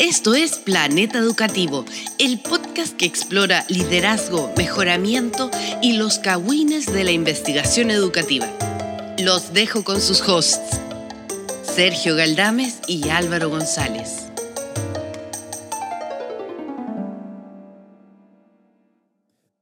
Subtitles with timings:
[0.00, 1.84] Esto es Planeta Educativo,
[2.20, 5.50] el podcast que explora liderazgo, mejoramiento
[5.82, 8.46] y los cagüines de la investigación educativa.
[9.18, 10.78] Los dejo con sus hosts,
[11.64, 14.28] Sergio Galdames y Álvaro González.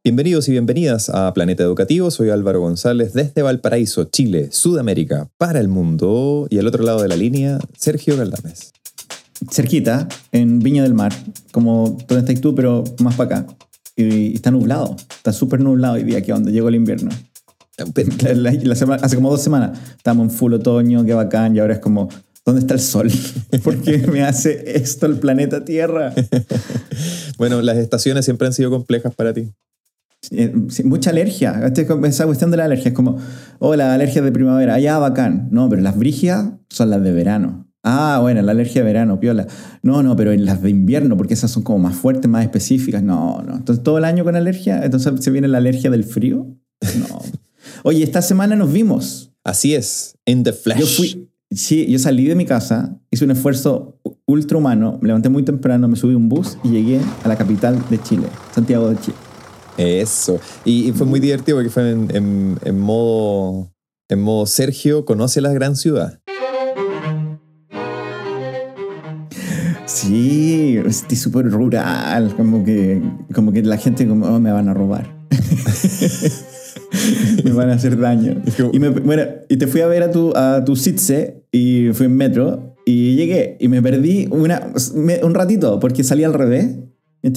[0.05, 2.11] Bienvenidos y bienvenidas a Planeta Educativo.
[2.11, 6.47] Soy Álvaro González desde Valparaíso, Chile, Sudamérica, para el mundo.
[6.51, 8.76] Y al otro lado de la línea, Sergio Galdames.
[9.51, 11.13] Cerquita, en Viña del Mar,
[11.53, 13.57] como donde estás tú, pero más para acá.
[13.97, 17.11] Y, está nublado, está súper nublado hoy día, aquí donde llegó el invierno.
[19.03, 22.09] hace como dos semanas estábamos en full otoño, qué bacán, y ahora es como,
[22.45, 23.11] ¿dónde está el sol?
[23.63, 26.13] ¿Por qué me hace esto el planeta Tierra?
[27.39, 29.53] bueno, las estaciones siempre han sido complejas para ti.
[30.31, 30.53] Eh,
[30.85, 31.61] mucha alergia.
[32.05, 33.19] Esa cuestión de la alergia es como,
[33.59, 35.49] oh, la alergia de primavera, allá bacán.
[35.51, 37.66] No, pero las brigias son las de verano.
[37.89, 39.47] Ah, bueno, la alergia de verano, piola.
[39.83, 43.01] No, no, pero en las de invierno, porque esas son como más fuertes, más específicas.
[43.01, 43.55] No, no.
[43.55, 46.49] Entonces, todo el año con alergia, entonces se viene la alergia del frío.
[46.99, 47.21] No.
[47.85, 49.31] Oye, esta semana nos vimos.
[49.45, 50.79] Así es, in the flesh.
[50.81, 55.45] Yo fui, sí, yo salí de mi casa, hice un esfuerzo ultrahumano, me levanté muy
[55.45, 58.97] temprano, me subí a un bus y llegué a la capital de Chile, Santiago de
[59.01, 59.17] Chile.
[59.79, 60.41] Eso.
[60.65, 63.71] Y, fue muy divertido porque fue en, modo,
[64.09, 66.19] en modo Sergio conoce la gran ciudad.
[69.87, 73.03] Sí, estoy súper rural, como que,
[73.33, 75.17] como que la gente como, oh, me van a robar.
[77.45, 78.43] me van a hacer daño.
[78.73, 82.17] Y, bueno, y te fui a ver a tu, a tu Sitze y fui en
[82.17, 84.73] metro y llegué y me perdí una,
[85.23, 86.77] un ratito porque salí al revés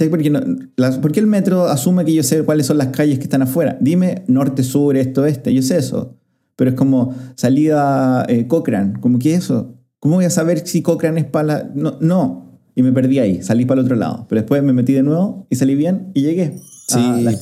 [0.10, 3.78] porque, no, el metro asume que yo sé cuáles son las calles que están afuera?
[3.82, 6.16] Dime norte, sur, esto, este, yo sé eso.
[6.56, 9.76] Pero es como salida eh, Cochrane, como que eso.
[10.00, 11.72] ¿Cómo voy a saber si Cochrane es para la.?
[11.74, 12.49] No, no.
[12.76, 14.26] Y me perdí ahí, salí para el otro lado.
[14.30, 17.00] Pero después me metí de nuevo y salí bien y llegué sí.
[17.00, 17.34] a la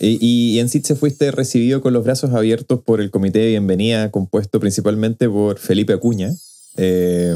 [0.00, 4.10] Y, y, en Sitze fuiste recibido con los brazos abiertos por el comité de bienvenida,
[4.10, 6.30] compuesto principalmente por Felipe Acuña
[6.76, 7.34] eh,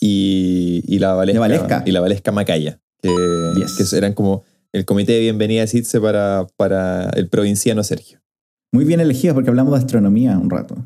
[0.00, 5.62] y, y, la Valesca, y la Valesca Macaya que, eran como el comité de bienvenida
[5.62, 8.20] de CITSE para, para el provinciano Sergio.
[8.72, 10.76] Muy bien elegidos porque hablamos de astronomía un rato.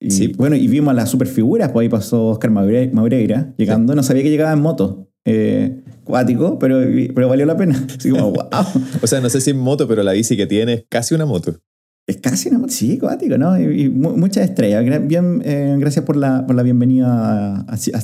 [0.00, 0.32] Y, sí.
[0.36, 3.94] Bueno, y vimos a las superfiguras, pues ahí pasó Oscar Maureira llegando.
[3.94, 5.06] No sabía que llegaba en moto.
[5.26, 6.80] Eh, cuático, pero,
[7.14, 7.86] pero valió la pena.
[7.98, 8.66] Así como, wow.
[9.02, 11.26] o sea, no sé si en moto, pero la bici que tiene es casi una
[11.26, 11.60] moto.
[12.06, 13.60] Es casi una moto, sí, cuático, ¿no?
[13.60, 14.84] Y, muchas estrellas.
[15.06, 18.00] Bien, eh, gracias por la, por la bienvenida a, a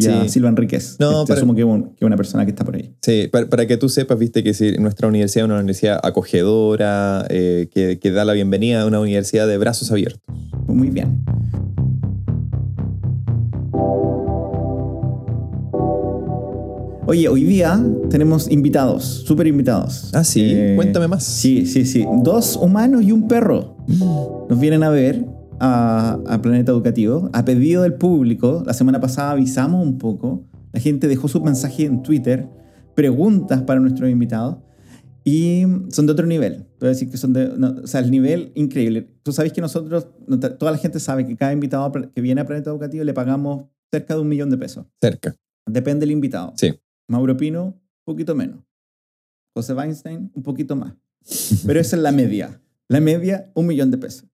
[0.00, 0.96] y a Silva Enríquez.
[0.98, 1.66] No, este, asumo que es
[2.02, 2.94] una persona que está por ahí.
[3.02, 7.68] Sí, para, que tú sepas, viste que si nuestra universidad es una universidad acogedora, eh,
[7.72, 10.22] que, que, da la bienvenida a una universidad de brazos abiertos.
[10.66, 11.22] Muy bien.
[17.10, 20.12] Oye, hoy día tenemos invitados, súper invitados.
[20.14, 21.24] Ah, sí, eh, cuéntame más.
[21.24, 22.06] Sí, sí, sí.
[22.22, 23.76] Dos humanos y un perro
[24.48, 25.26] nos vienen a ver
[25.60, 27.30] a, Planeta Educativo.
[27.32, 31.84] A pedido del público, la semana pasada avisamos un poco, la gente dejó su mensaje
[31.84, 32.48] en Twitter,
[32.94, 34.56] preguntas para nuestros invitados,
[35.22, 36.66] y son de otro nivel.
[36.80, 39.06] Voy a decir que son de, o sea, el nivel increíble.
[39.22, 40.08] Tú sabes que nosotros,
[40.58, 44.14] toda la gente sabe que cada invitado que viene a Planeta Educativo le pagamos cerca
[44.14, 44.86] de un millón de pesos.
[45.00, 45.36] Cerca.
[45.66, 46.54] Depende del invitado.
[46.56, 46.74] Sí.
[47.06, 48.60] Mauro Pino, un poquito menos.
[49.54, 50.94] José Weinstein, un poquito más.
[51.66, 52.60] Pero esa es la media.
[52.88, 54.29] La media, un millón de pesos.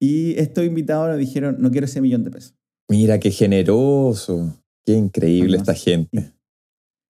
[0.00, 2.54] Y estos invitados nos dijeron, no quiero ese millón de pesos.
[2.88, 4.62] Mira, qué generoso.
[4.84, 6.32] Qué increíble esta gente.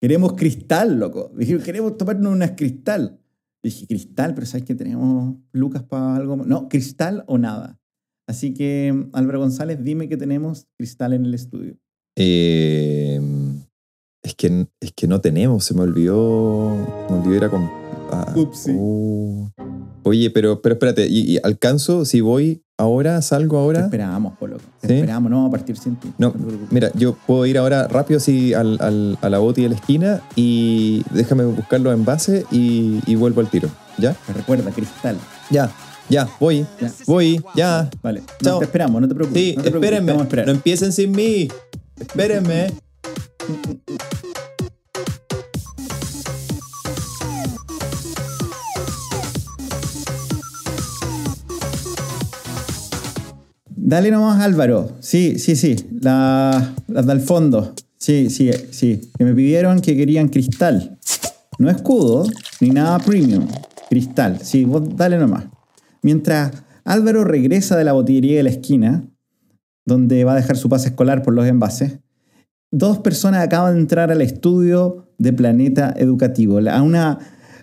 [0.01, 1.31] Queremos cristal, loco.
[1.37, 3.19] Dijeron, queremos tomarnos unas cristal.
[3.63, 6.37] Dije, cristal, pero ¿sabes que tenemos lucas para algo?
[6.37, 7.79] No, cristal o nada.
[8.27, 11.77] Así que, Álvaro González, dime que tenemos cristal en el estudio.
[12.15, 13.19] Eh,
[14.23, 16.75] es, que, es que no tenemos, se me olvidó.
[17.09, 19.78] Me olvidó ir a uh.
[20.09, 23.81] Oye, pero, pero espérate, ¿y, alcanzo si voy ahora, salgo ahora?
[23.81, 24.63] Te esperamos, por loco.
[24.81, 26.11] Te esperamos, no vamos a partir sin ti.
[26.17, 26.33] No,
[26.71, 30.21] mira, yo puedo ir ahora rápido así al, al, a la boti de la esquina
[30.35, 33.69] y déjame buscar los envases y, y vuelvo al tiro.
[33.99, 34.13] ¿Ya?
[34.25, 35.15] Te recuerda, cristal.
[35.51, 35.69] Ya,
[36.09, 36.65] ya, voy.
[36.81, 36.91] Ya.
[37.05, 37.87] Voy, ya.
[38.01, 38.23] Vale.
[38.41, 38.57] Chao.
[38.57, 39.43] te esperamos, no te preocupes.
[39.43, 40.11] Sí, espérenme.
[40.11, 41.49] No empiecen sin mí.
[41.99, 42.73] Espérenme.
[53.89, 54.91] Dale nomás, Álvaro.
[54.99, 55.75] Sí, sí, sí.
[55.99, 57.73] las del fondo.
[57.97, 59.01] Sí, sí, sí.
[59.17, 60.99] Que me pidieron que querían cristal.
[61.57, 62.27] No escudo,
[62.61, 63.47] ni nada premium.
[63.89, 64.41] Cristal.
[64.43, 65.45] Sí, vos dale nomás.
[66.03, 66.51] Mientras
[66.85, 69.09] Álvaro regresa de la botillería de la esquina,
[69.87, 71.97] donde va a dejar su pase escolar por los envases,
[72.69, 76.59] dos personas acaban de entrar al estudio de Planeta Educativo.
[76.59, 77.17] A una,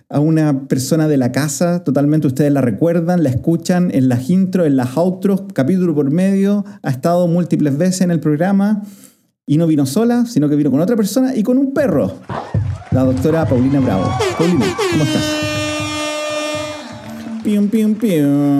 [0.09, 4.67] a una persona de la casa, totalmente ustedes la recuerdan, la escuchan en las intros,
[4.67, 8.83] en las outros, capítulo por medio, ha estado múltiples veces en el programa
[9.45, 12.13] y no vino sola, sino que vino con otra persona y con un perro,
[12.91, 14.09] la doctora Paulina Bravo.
[14.37, 15.46] Paulina, ¿cómo estás?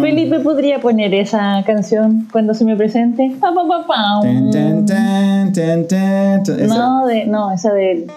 [0.02, 3.36] Felipe podría poner esa canción cuando se me presente.
[6.68, 8.08] no, de, no, esa de.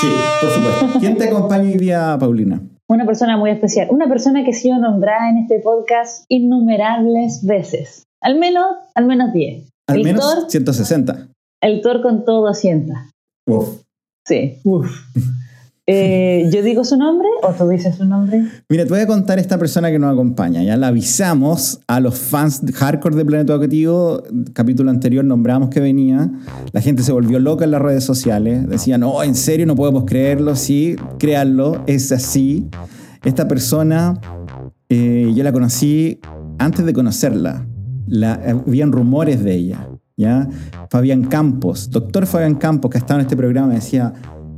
[0.00, 0.08] Sí,
[0.40, 0.98] por supuesto.
[1.00, 2.60] ¿Quién te acompaña hoy día, Paulina?
[2.88, 3.88] Una persona muy especial.
[3.90, 8.04] Una persona que ha sido nombrada en este podcast innumerables veces.
[8.20, 9.68] Al menos, al menos 10.
[9.88, 11.28] Al menos 160.
[11.60, 13.10] El Thor con todo asienta.
[13.46, 13.82] Uf.
[14.26, 14.58] Sí.
[14.64, 14.90] Uf.
[15.90, 18.44] Eh, ¿Yo digo su nombre o tú dices su nombre?
[18.68, 20.62] Mira, te voy a contar esta persona que nos acompaña.
[20.62, 24.22] Ya la avisamos a los fans hardcore de Planeta Educativo.
[24.52, 26.30] Capítulo anterior nombramos que venía.
[26.72, 28.68] La gente se volvió loca en las redes sociales.
[28.68, 30.56] Decían, no, en serio, no podemos creerlo.
[30.56, 32.68] Sí, créanlo, es así.
[33.24, 34.20] Esta persona,
[34.90, 36.20] eh, yo la conocí
[36.58, 37.66] antes de conocerla.
[38.06, 39.88] La, habían rumores de ella.
[40.18, 40.48] ¿ya?
[40.90, 44.12] Fabián Campos, doctor Fabián Campos, que ha estado en este programa, decía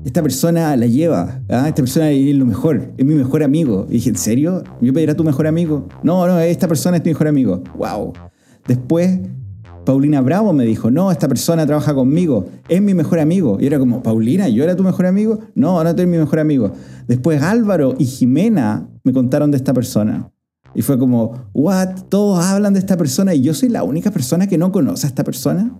[0.04, 1.68] esta persona la lleva, ¿ah?
[1.68, 3.86] esta persona es lo mejor, es mi mejor amigo.
[3.88, 4.64] Y dije, ¿en serio?
[4.80, 5.88] ¿Yo pediré a tu mejor amigo?
[6.02, 7.62] No, no, esta persona es tu mejor amigo.
[7.76, 8.14] ¡Wow!
[8.66, 9.20] Después,
[9.84, 13.58] Paulina Bravo me dijo, no, esta persona trabaja conmigo, es mi mejor amigo.
[13.60, 15.40] Y era como, Paulina, ¿yo era tu mejor amigo?
[15.54, 16.72] No, no, tú eres mi mejor amigo.
[17.06, 20.30] Después Álvaro y Jimena me contaron de esta persona.
[20.74, 22.04] Y fue como, ¿what?
[22.08, 25.08] Todos hablan de esta persona y yo soy la única persona que no conoce a
[25.08, 25.78] esta persona.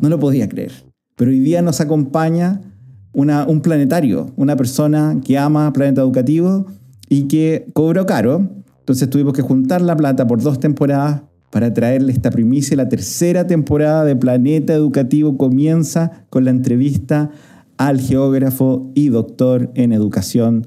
[0.00, 0.72] No lo podía creer.
[1.16, 2.71] Pero hoy día nos acompaña
[3.12, 6.66] un planetario, una persona que ama Planeta Educativo
[7.08, 8.48] y que cobró caro.
[8.80, 12.76] Entonces tuvimos que juntar la plata por dos temporadas para traerle esta primicia.
[12.76, 17.30] La tercera temporada de Planeta Educativo comienza con la entrevista
[17.76, 20.66] al geógrafo y doctor en educación,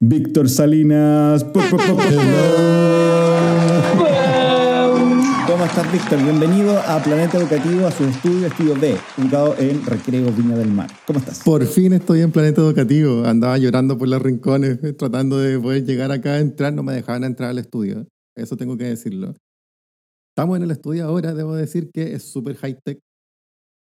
[0.00, 1.46] Víctor Salinas.
[5.64, 6.22] ¿Cómo estás, Víctor?
[6.22, 10.90] Bienvenido a Planeta Educativo, a su estudio, Estudio B, ubicado en Recreo Viña del Mar.
[11.06, 11.42] ¿Cómo estás?
[11.42, 13.24] Por fin estoy en Planeta Educativo.
[13.24, 16.74] Andaba llorando por los rincones, eh, tratando de poder llegar acá a entrar.
[16.74, 18.06] No me dejaban entrar al estudio.
[18.36, 19.32] Eso tengo que decirlo.
[20.36, 23.00] Estamos en el estudio ahora, debo decir que es súper high-tech.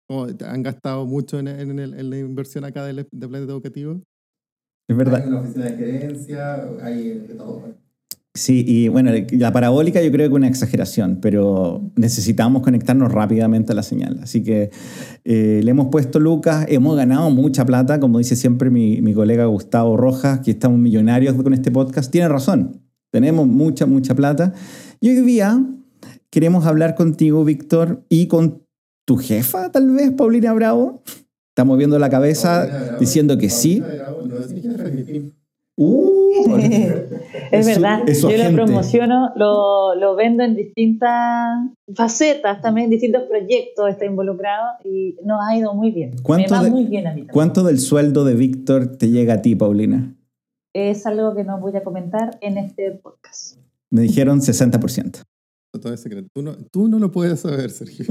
[0.07, 4.01] han gastado mucho en, la inversión acá de, Planeta Educativo.
[4.87, 5.21] Es verdad.
[5.21, 7.82] Hay una oficina de gerencia, hay de todo.
[8.35, 13.73] Sí, y bueno, la parabólica yo creo que es una exageración, pero necesitamos conectarnos rápidamente
[13.73, 14.19] a la señal.
[14.23, 14.71] Así que
[15.23, 19.45] eh, le hemos puesto Lucas, hemos ganado mucha plata, como dice siempre mi, mi, colega
[19.45, 22.11] Gustavo Rojas, que estamos millonarios con este podcast.
[22.11, 22.81] Tiene razón,
[23.11, 24.51] tenemos mucha, mucha plata.
[24.99, 25.63] Y hoy día
[26.31, 28.63] queremos hablar contigo, Víctor, y con
[29.05, 31.03] tu jefa, tal vez, Paulina Bravo.
[31.51, 33.83] Está moviendo la cabeza diciendo que sí.
[35.75, 36.55] Uh,
[37.51, 43.89] es, verdad, yo lo promociono, lo, lo, vendo en distintas facetas, también en distintos proyectos
[43.89, 46.11] está involucrado y nos ha ido muy bien.
[46.21, 50.15] ¿Cuánto, muy bien a mí ¿cuánto del sueldo de Víctor te llega a ti, Paulina?
[50.73, 53.57] Es algo que no voy a comentar en este podcast.
[53.89, 55.23] Me dijeron 60%.
[55.81, 56.27] Todo es secreto.
[56.31, 58.05] Tú no, tú no, lo puedes saber, Sergio.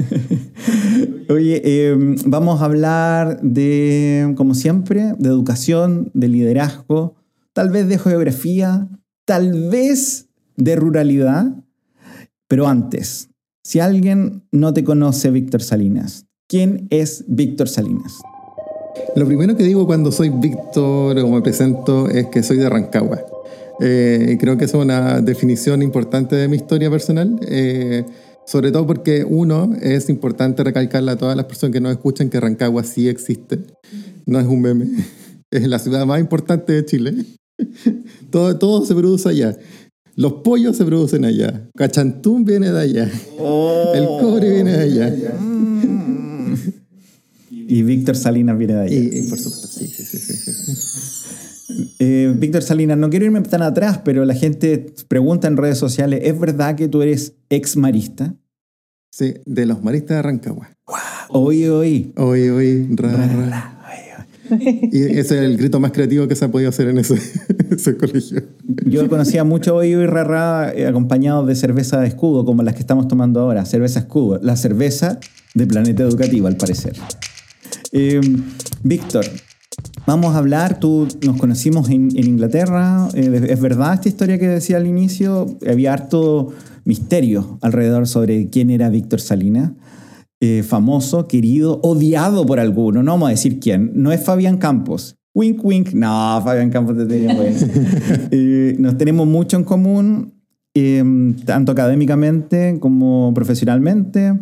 [1.28, 7.14] Oye, em, vamos a hablar de, como siempre, de educación, de liderazgo,
[7.52, 8.88] tal vez de geografía,
[9.25, 11.64] tal vez de ruralidad.
[12.49, 13.30] Pero antes,
[13.64, 18.21] si alguien no te conoce, Víctor Salinas, ¿quién es Víctor Salinas?
[19.16, 23.25] Lo primero que digo cuando soy Víctor o me presento es que soy de Rancagua.
[23.80, 28.04] Eh, creo que es una definición importante de mi historia personal, eh,
[28.47, 32.40] sobre todo porque uno, es importante recalcarle a todas las personas que nos escuchan que
[32.40, 33.61] Rancagua sí existe,
[34.26, 34.87] no es un meme,
[35.50, 37.14] es la ciudad más importante de Chile.
[38.31, 39.57] todo, todo se produce allá.
[40.14, 41.69] Los pollos se producen allá.
[41.75, 43.11] Cachantún viene de allá.
[43.38, 43.92] Oh.
[43.95, 45.14] El cobre viene de allá.
[47.50, 48.95] Y Víctor Salinas viene de allá.
[48.95, 50.19] Y, por supuesto, sí, sí, sí.
[50.19, 55.78] sí, eh, Víctor Salinas, no quiero irme tan atrás, pero la gente pregunta en redes
[55.78, 58.35] sociales, ¿es verdad que tú eres ex marista?
[59.11, 60.71] Sí, de los maristas de Rancagua.
[60.87, 61.47] Wow.
[61.47, 62.12] Oí, oí.
[62.16, 63.73] Oí, oí, ra,
[64.61, 67.14] y ese es el grito más creativo que se ha podido hacer en ese,
[67.99, 68.43] colegio.
[68.87, 72.81] Yo conocía mucho hoy y rara eh, acompañado de cerveza de escudo, como las que
[72.81, 75.19] estamos tomando ahora, cerveza escudo, la cerveza
[75.55, 76.95] de Planeta Educativo, al parecer.
[77.93, 78.45] Em,
[78.83, 79.25] Víctor,
[80.07, 84.76] vamos a hablar, tú nos conocimos en, Inglaterra, eh, ¿es verdad esta historia que decía
[84.76, 85.59] al inicio?
[85.69, 86.52] Había harto
[86.85, 89.73] misterio alrededor sobre quién era Víctor Salinas.
[90.45, 95.22] eh, famoso, querido, odiado por alguno, no vamos a decir quién, no es Fabián Campos.
[95.35, 95.93] Wink, wink.
[95.95, 97.35] No, Fabián Campos te tenía
[98.31, 100.35] eh, Nos tenemos mucho en común,
[100.75, 104.35] em, tanto académicamente como profesionalmente,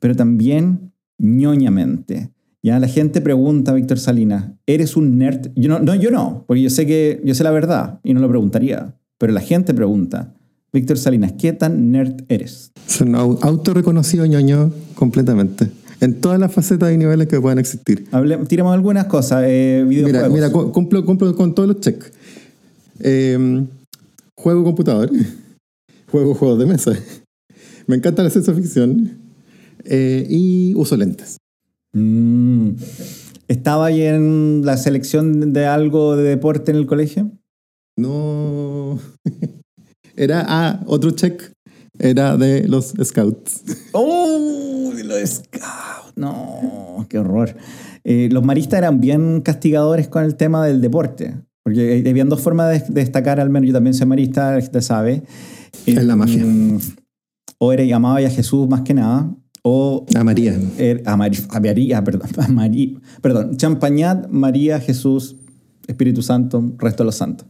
[0.00, 2.30] pero también ñoñamente.
[2.62, 5.50] Ya la gente pregunta, Víctor Salinas, ¿eres un nerd?
[5.54, 8.20] Yo no, no, yo no, porque yo sé que yo sé la verdad y no
[8.20, 8.94] lo preguntaría.
[9.18, 10.34] Pero la gente pregunta,
[10.72, 12.72] Víctor Salinas, ¿qué tan nerd eres?
[12.86, 15.70] Soy un autorreconocido ñoño completamente.
[16.00, 18.06] En todas las facetas y niveles que puedan existir.
[18.10, 19.44] Hable, tiramos algunas cosas.
[19.46, 22.12] Eh, mira, mira, cumplo, cumplo, con todos los checks.
[23.00, 23.64] Eh,
[24.36, 25.10] juego computador.
[26.10, 26.92] juego juegos de mesa.
[27.86, 29.18] Me encanta la ciencia ficción.
[29.84, 31.38] Eh, y uso lentes.
[31.92, 32.70] Mm.
[33.48, 37.30] ¿Estaba ahí en la selección de algo de deporte en el colegio?
[37.96, 38.98] No.
[40.16, 41.52] Era, ah, otro check.
[41.98, 43.62] Era de los scouts.
[43.92, 44.73] ¡Oh!
[45.08, 46.16] De los scouts.
[46.16, 47.56] No, qué horror.
[48.04, 51.36] Eh, los maristas eran bien castigadores con el tema del deporte.
[51.62, 55.22] Porque habían dos formas de, destacar, al menos yo también soy marista, te sabe.
[55.86, 56.44] Es la mafia.
[56.44, 56.78] Mm,
[57.58, 60.58] o era llamaba a Jesús más que nada, o a María.
[60.76, 62.28] Er, a, María, perdón.
[62.36, 63.56] A María, perdón.
[63.56, 65.36] Champañat, María, Jesús,
[65.86, 67.46] Espíritu Santo, resto de los santos.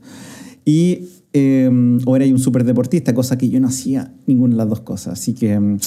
[0.65, 1.69] Y eh,
[2.07, 5.15] o era un súper deportista, cosa que yo no hacía ninguna de las dos cosas.
[5.15, 5.79] Así que em,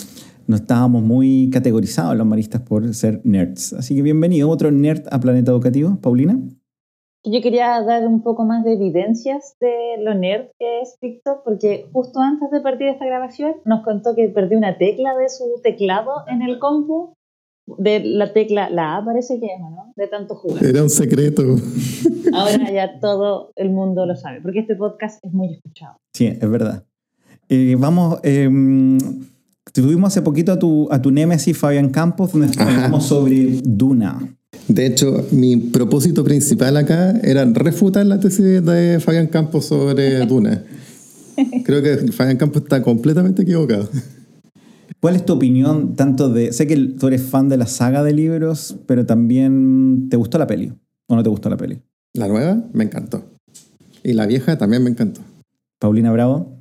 [0.48, 3.74] no estábamos muy categorizados los maristas por ser nerds.
[3.74, 5.98] Así que bienvenido, otro nerd a Planeta Educativo.
[6.02, 6.40] Paulina.
[7.24, 11.90] Yo quería dar un poco más de evidencias de lo nerd que es Víctor, porque
[11.92, 16.24] justo antes de partir esta grabación nos contó que perdió una tecla de su teclado
[16.28, 17.14] en el compu
[17.78, 19.92] de la tecla, la A parece que es, ¿no?
[19.98, 20.64] De tanto jugar.
[20.64, 21.44] Era un secreto.
[22.34, 25.98] Ahora ya todo el mundo lo sabe, porque este podcast es muy escuchado.
[26.14, 26.86] Sí, es verdad.
[27.50, 28.50] Eh, vamos, eh,
[29.82, 34.20] tuvimos hace poquito a tu, a tu némesis Fabián Campos, donde hablamos sobre Duna.
[34.68, 40.64] De hecho, mi propósito principal acá era refutar la tesis de Fabián Campos sobre Duna.
[41.64, 43.90] Creo que Fabián Campos está completamente equivocado.
[45.00, 46.52] ¿Cuál es tu opinión tanto de...
[46.52, 50.48] Sé que tú eres fan de la saga de libros, pero también ¿te gustó la
[50.48, 50.74] peli?
[51.08, 51.80] ¿O no te gustó la peli?
[52.14, 53.24] La nueva me encantó.
[54.04, 55.22] Y la vieja también me encantó.
[55.80, 56.58] Paulina Bravo.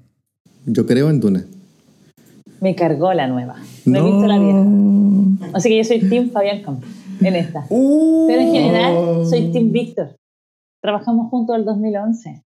[0.66, 1.46] Yo creo en Duna.
[2.60, 3.56] Me cargó la nueva.
[3.84, 5.50] No, he visto la vieja.
[5.54, 6.88] Así que yo soy Team Fabián Campos
[7.20, 7.66] en esta.
[7.68, 8.26] Uh.
[8.26, 10.16] Pero en general soy Team Víctor.
[10.82, 12.42] Trabajamos juntos el 2011.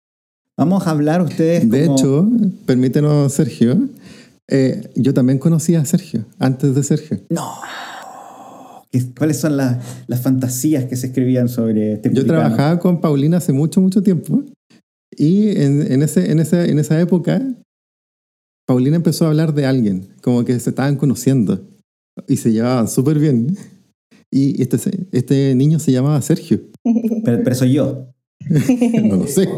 [0.57, 1.69] Vamos a hablar ustedes.
[1.71, 2.29] De hecho,
[2.67, 3.89] permítenos, Sergio,
[4.49, 7.21] eh, yo también conocí a Sergio, antes de Sergio.
[7.31, 7.53] No.
[9.17, 9.79] ¿Cuáles son las,
[10.21, 14.43] fantasías que se escribían sobre este Yo trabajaba con Paulina hace mucho, mucho tiempo.
[15.17, 17.43] Y en, ese, en, esa, en esa época,
[18.69, 21.67] Paulina empezó a hablar de alguien, como que se estaban conociendo.
[22.29, 23.57] Y se llevaban súper bien.
[24.31, 24.77] Y este,
[25.11, 26.61] este niño se llamaba Sergio.
[27.25, 28.09] Pero, pero soy yo.
[29.05, 29.49] no lo sé.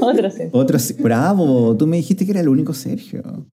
[0.00, 0.50] Otro Sergio.
[0.52, 3.46] Otro, bravo, tú me dijiste que era el único Sergio.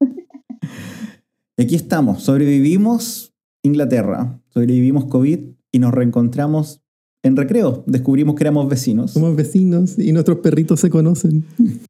[1.57, 5.39] Y aquí estamos, sobrevivimos Inglaterra, sobrevivimos COVID
[5.73, 6.81] y nos reencontramos
[7.23, 7.83] en recreo.
[7.87, 9.11] Descubrimos que éramos vecinos.
[9.11, 11.43] Somos vecinos y nuestros perritos se conocen.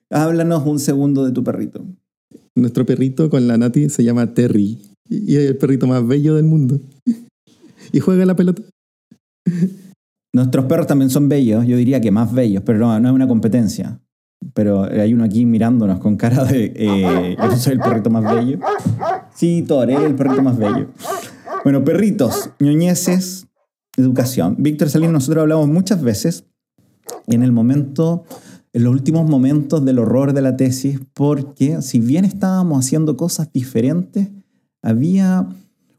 [0.10, 1.86] Háblanos un segundo de tu perrito.
[2.60, 4.78] Nuestro perrito con la Nati se llama Terry
[5.10, 6.80] y es el perrito más bello del mundo.
[7.92, 8.62] Y juega la pelota.
[10.32, 13.28] Nuestros perros también son bellos, yo diría que más bellos, pero no, no es una
[13.28, 14.00] competencia.
[14.54, 18.60] Pero hay uno aquí mirándonos con cara de eh, yo soy el perrito más bello.
[19.34, 20.90] Sí, Thor, el perrito más bello.
[21.64, 23.48] Bueno, perritos, ñoñeces,
[23.98, 24.56] educación.
[24.60, 26.46] Víctor Salín, nosotros hablamos muchas veces
[27.28, 28.24] en el momento,
[28.74, 33.52] en los últimos momentos del horror de la tesis, porque si bien estábamos haciendo cosas
[33.52, 34.30] diferentes,
[34.82, 35.48] había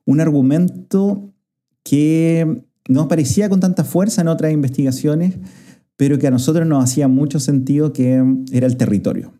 [0.06, 1.32] un argumento
[1.82, 5.38] que no aparecía con tanta fuerza en otras investigaciones,
[5.96, 9.34] pero que a nosotros nos hacía mucho sentido que era el territorio.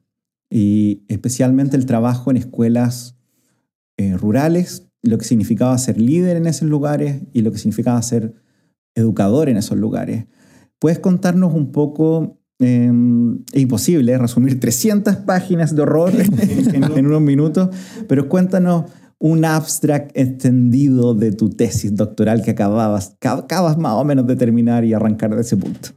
[0.50, 3.16] Y especialmente el trabajo en escuelas
[3.96, 8.34] eh, rurales, lo que significaba ser líder en esos lugares y lo que significaba ser
[8.94, 10.26] educador en esos lugares.
[10.78, 16.12] ¿Puedes contarnos un poco em, es imposible resumir 300 páginas de horror
[16.74, 17.70] en, en, unos minutos,
[18.06, 18.84] pero cuéntanos
[19.18, 24.84] un abstract extendido de tu tesis doctoral que acababas, acabas más o menos de terminar
[24.84, 25.90] y arrancar de ese punto.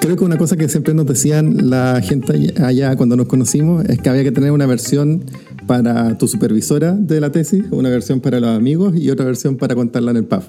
[0.00, 4.00] Creo que una cosa que siempre nos decían la gente allá cuando nos conocimos es
[4.00, 5.24] que había que tener una versión
[5.66, 9.74] para tu supervisora de la tesis, una versión para los amigos y otra versión para
[9.74, 10.42] contarla en el pub.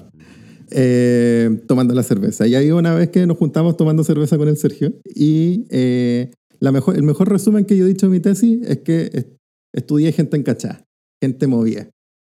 [0.74, 2.46] Eh, tomando la cerveza.
[2.46, 6.72] Y ahí una vez que nos juntamos tomando cerveza con el Sergio y eh, la
[6.72, 9.36] mejor, el mejor resumen que yo he dicho en mi tesis es que
[9.74, 10.84] estudié gente encachada,
[11.22, 11.90] gente movida.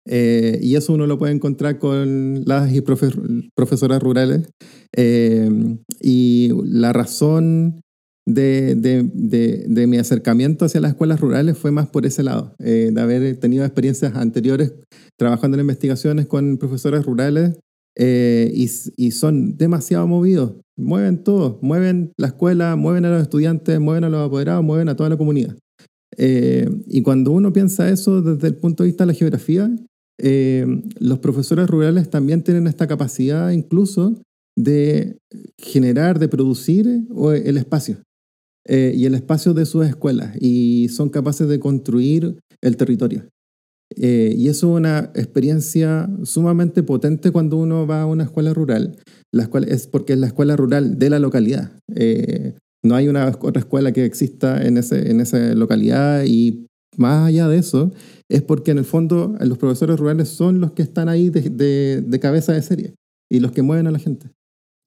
[0.08, 4.50] y eso uno lo puede encontrar con las y profesoras rurales.
[6.01, 7.81] y la razón
[8.25, 9.03] de, de,
[9.67, 13.65] de, mi acercamiento hacia las escuelas rurales fue más por ese lado, de haber tenido
[13.65, 14.74] experiencias anteriores
[15.17, 17.58] trabajando en investigaciones con profesores rurales
[17.96, 20.53] eh, y, son demasiado movidos.
[20.77, 24.96] Mueven todo, mueven la escuela, mueven a los estudiantes, mueven a los apoderados, mueven a
[24.96, 25.58] toda la comunidad.
[26.17, 29.69] Eh, y cuando uno piensa eso desde el punto de vista de la geografía,
[30.22, 30.65] eh,
[31.00, 34.22] los profesores rurales también tienen esta capacidad incluso
[34.58, 35.17] de
[35.58, 37.98] generar, de producir el espacio
[38.67, 43.24] y el espacio de sus escuelas y son capaces de construir el territorio.
[43.96, 48.98] Eh, y eso es una experiencia sumamente potente cuando uno va a una escuela rural.
[49.31, 51.72] La escuela es porque es la escuela rural de la localidad.
[51.96, 52.53] Eh,
[52.84, 56.67] no hay una otra escuela que exista en, ese, en esa localidad y
[56.98, 57.91] más allá de eso,
[58.29, 62.19] es porque en el fondo los profesores rurales son los que están ahí de, de,
[62.19, 62.96] cabeza de serie
[63.31, 64.27] y los que mueven a la gente.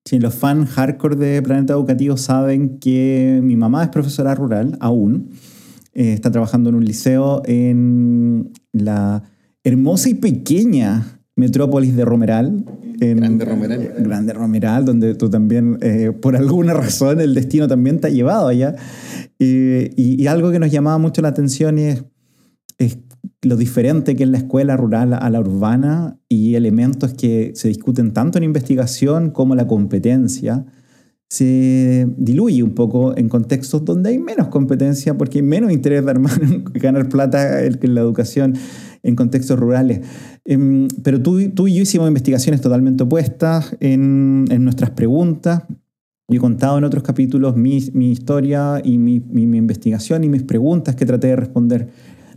[0.07, 5.31] Sí, los fans hardcore de Planeta Educativo saben que mi mamá es profesora rural aún.
[5.95, 9.23] Eh, está trabajando en un liceo en la
[9.63, 12.65] hermosa y pequeña metrópolis de Romeral.
[13.01, 13.95] En Grande Romeral.
[13.99, 18.49] Grande Romeral, donde tú también, eh, por alguna razón, el destino también te ha llevado
[18.49, 18.75] allá.
[19.39, 22.05] y, algo que nos llamaba mucho la atención es,
[22.79, 22.99] es
[23.43, 28.13] lo diferente que es la escuela rural a la urbana y elementos que se discuten
[28.13, 30.65] tanto en investigación como la competencia
[31.33, 36.13] se diluye un poco en contextos donde hay menos competencia porque hay menos interés de
[36.75, 38.55] ganar plata en la educación
[39.03, 40.03] en contextos rurales.
[40.45, 45.63] Em, pero tú, tú y yo hicimos investigaciones totalmente opuestas en, en nuestras preguntas.
[46.29, 50.29] Yo he contado en otros capítulos mi, mi historia y mi, mi, mi, investigación y
[50.29, 51.89] mis preguntas que traté de responder.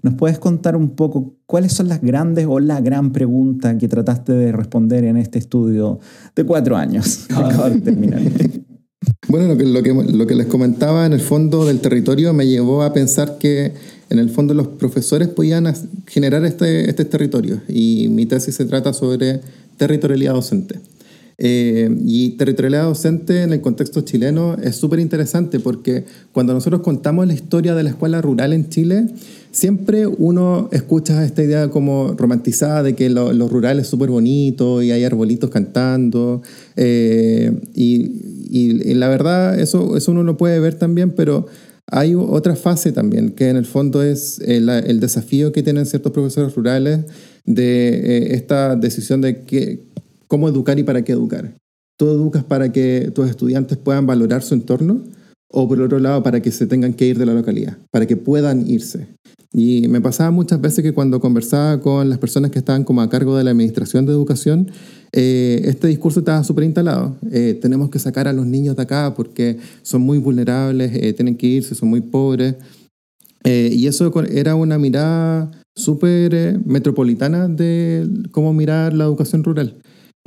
[0.03, 4.31] ¿Nos puedes contar un poco cuáles son las grandes o la gran pregunta que trataste
[4.31, 6.00] de responder en este estudio
[6.33, 7.27] de cuatro años?
[7.35, 8.22] Acabo de terminar.
[9.27, 13.74] Bueno, lo que, les comentaba en el fondo del territorio me llevó a pensar que
[14.09, 15.74] en el fondo los profesores podían
[16.05, 19.42] generar este, este territorio y mi tesis se trata sobre
[19.77, 20.79] territorialidad docente.
[21.38, 27.27] Eh, y territorialidad docente en el contexto chileno es súper interesante porque cuando nosotros contamos
[27.27, 29.07] la historia de la escuela rural en Chile,
[29.55, 34.83] siempre uno escucha esta idea como romantizada de que lo, lo rural es súper bonito
[34.83, 36.41] y hay arbolitos cantando.
[36.75, 38.11] Eh, y,
[38.50, 41.46] y, la verdad, eso, eso uno lo puede ver también, pero
[41.87, 46.53] hay otra fase también, que en el fondo es el, desafío que tienen ciertos profesores
[46.53, 47.05] rurales
[47.46, 49.85] de eh, esta decisión de que
[50.27, 51.55] cómo educar y para qué educar.
[51.98, 55.01] ¿Tú educas para que tus estudiantes puedan valorar su entorno?
[55.57, 58.18] O por otro lado, para que se tengan que ir de la localidad, para que
[58.18, 59.07] puedan irse.
[59.53, 63.09] Y me pasaba muchas veces que cuando conversaba con las personas que estaban como a
[63.09, 64.70] cargo de la administración de educación,
[65.13, 67.15] eh, este discurso estaba súper instalado.
[67.31, 71.37] Eh, tenemos que sacar a los niños de acá porque son muy vulnerables, eh, tienen
[71.37, 72.55] que irse, son muy pobres.
[73.46, 79.75] y eso era una mirada súper metropolitana de cómo mirar la educación rural.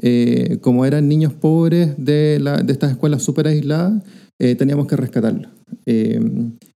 [0.00, 4.00] Eh, como eran niños pobres de, la, de estas escuelas súper aisladas,
[4.38, 5.50] eh, teníamos que rescatarlos.
[5.86, 6.20] Eh,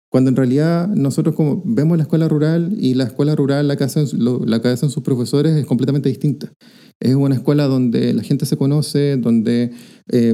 [0.08, 3.84] cuando en realidad nosotros como vemos la escuela rural y la escuela rural, la que,
[3.84, 6.52] hacen, la que hacen sus profesores es completamente distinta.
[6.98, 9.70] Es una escuela donde la gente se conoce, donde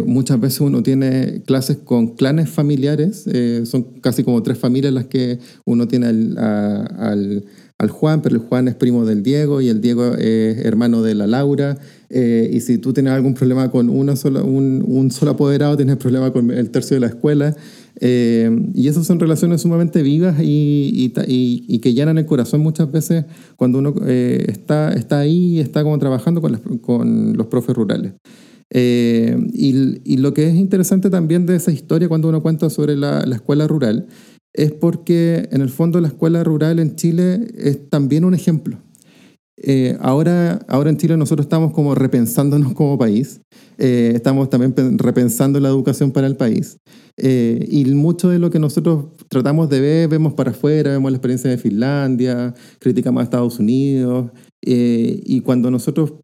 [0.07, 3.27] muchas veces uno tiene clases con clanes familiares,
[3.65, 7.45] son casi como tres familias las que uno tiene al, al
[7.79, 11.15] al Juan, pero el Juan es primo del Diego y el Diego es hermano de
[11.15, 11.79] la Laura.
[12.09, 15.97] Eh, y si tú tienes algún problema con una sola, un, un, solo apoderado, tienes
[15.97, 17.57] problema con el tercio de la escuela.
[18.01, 22.93] Eh, y esas son relaciones sumamente vivas y, y, y, que llenan el corazón muchas
[22.93, 23.25] veces
[23.57, 28.13] cuando uno eh, está, está ahí y está como trabajando con, con los profes rurales.
[28.71, 33.25] y, y, lo que es interesante también de esa historia cuando uno cuenta sobre la,
[33.25, 34.07] la escuela rural
[34.53, 38.79] es porque en el fondo la escuela rural en Chile es también un ejemplo.
[39.59, 43.41] Eh, ahora, ahora en Chile nosotros estamos como repensándonos como país,
[43.79, 46.79] eh, estamos también repensando la educación para el país.
[47.17, 51.17] Eh, y mucho de lo que nosotros tratamos de ver, vemos para afuera, vemos la
[51.17, 54.31] experiencia de Finlandia, criticamos a Estados Unidos,
[54.69, 56.15] y cuando nosotros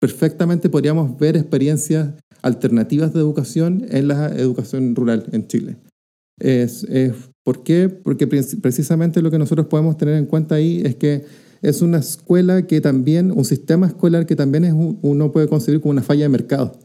[0.00, 5.76] perfectamente podríamos ver experiencias alternativas de educación en la educación rural en Chile.
[6.38, 7.88] Es, es, ¿Por qué?
[7.88, 11.24] Porque precisamente lo que nosotros podemos tener en cuenta ahí es que
[11.64, 15.92] es una escuela que también, un sistema escolar que también es uno puede concebir como
[15.92, 16.78] una falla de mercado.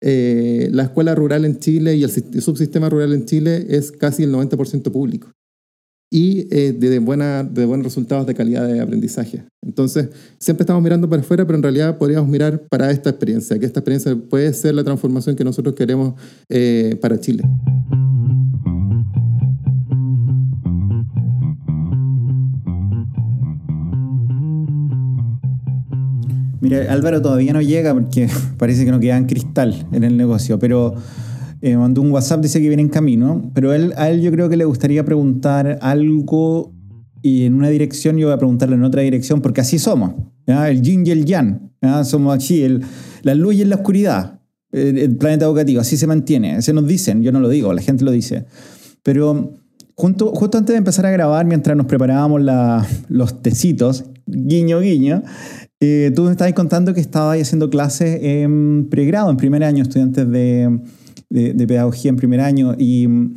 [0.00, 2.10] Eh, la escuela rural en Chile y el
[2.42, 5.30] subsistema rural en Chile es casi el 90% público.
[6.10, 9.44] y eh, de, buenos resultados de calidad de aprendizaje.
[9.64, 13.64] Entonces, siempre estamos mirando para afuera, pero en realidad podríamos mirar para esta experiencia, que
[13.64, 16.14] esta experiencia puede ser la transformación que nosotros queremos
[16.50, 17.44] eh, para Chile.
[26.62, 30.60] Mira, Álvaro todavía no llega porque parece que no queda en cristal en el negocio,
[30.60, 30.94] pero
[31.60, 34.48] eh, mandó un WhatsApp, dice que viene en camino, pero él, a él yo creo
[34.48, 36.72] que le gustaría preguntar algo
[37.20, 40.12] y en una dirección yo voy a preguntarle en otra dirección, porque así somos,
[40.46, 41.72] el yin y el yang,
[42.04, 42.84] somos así, el,
[43.22, 47.32] la luz y la oscuridad, el, planeta educativo, así se mantiene, se nos dicen, yo
[47.32, 48.46] no lo digo, la gente lo dice,
[49.02, 49.52] pero
[49.94, 52.42] justo antes de empezar a grabar, mientras nos preparábamos
[53.08, 55.22] los tecitos, guiño, guiño,
[55.80, 60.28] eh, tú me estabas contando que estabas haciendo clases en pregrado, en primer año, estudiantes
[60.30, 60.80] de
[61.32, 63.34] de, pedagogía en primer año y mm,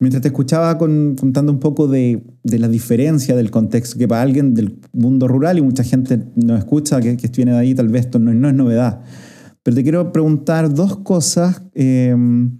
[0.00, 4.54] mientras te escuchaba contando un poco de, de, la diferencia del contexto, que para alguien
[4.54, 8.06] del mundo rural y mucha gente nos escucha que, que viene de ahí, tal vez
[8.06, 9.00] esto no, no, es novedad.
[9.62, 12.58] Pero te quiero preguntar dos cosas em,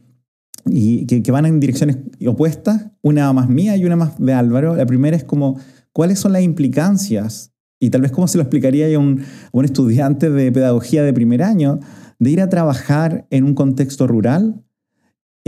[0.71, 4.77] y que, que, van en direcciones opuestas, una más mía y una más de Álvaro.
[4.77, 5.59] La primera es como,
[5.93, 7.53] ¿cuáles son las implicancias?
[7.81, 11.13] Y tal vez cómo se lo explicaría a un, a un estudiante de pedagogía de
[11.13, 11.81] primer año
[12.19, 14.65] de ir a trabajar en un contexto rural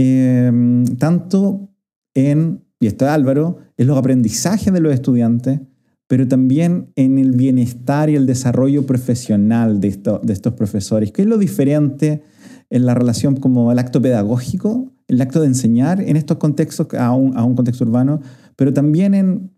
[0.03, 1.69] Em, tanto
[2.15, 5.61] en, y esto es Álvaro, en los aprendizajes de los estudiantes,
[6.07, 11.13] pero también en el bienestar y el desarrollo profesional de, de estos profesores.
[11.13, 12.23] ¿Qué es lo diferente
[12.71, 17.11] en la relación como el acto pedagógico, el acto de enseñar en estos contextos, a
[17.13, 18.21] un, a un contexto urbano,
[18.55, 19.51] pero también en,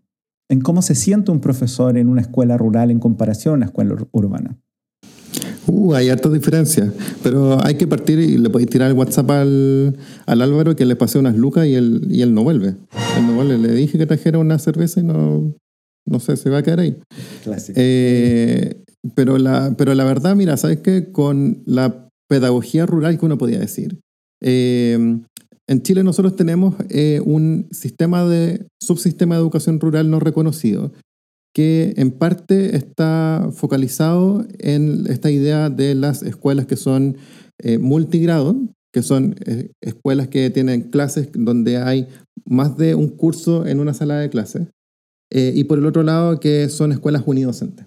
[0.49, 3.95] en cómo se siente un profesor en una escuela rural en comparación a una escuela
[4.11, 4.57] urbana?
[5.67, 9.97] Uh, hay hartas diferencias, pero hay que partir y le podéis tirar el WhatsApp al,
[10.25, 12.69] al, Álvaro que le pasé unas lucas y él, y él no vuelve.
[13.17, 13.57] Él no vuelve.
[13.59, 15.53] Le dije que trajera una cerveza y no,
[16.05, 16.97] no sé, se va a quedar ahí.
[17.75, 21.11] Eh, pero, la, pero la verdad, mira, ¿sabes qué?
[21.11, 23.99] Con la pedagogía rural que uno podía decir,
[24.41, 25.21] eh,
[25.67, 30.91] en Chile nosotros tenemos eh, un sistema de subsistema de educación rural no reconocido
[31.53, 37.17] que en parte está focalizado en esta idea de las escuelas que son
[37.61, 38.57] eh, multigrado,
[38.91, 42.07] que son eh, escuelas que tienen clases donde hay
[42.45, 44.67] más de un curso en una sala de clases,
[45.31, 47.85] eh, y por el otro lado que son escuelas unidocentes.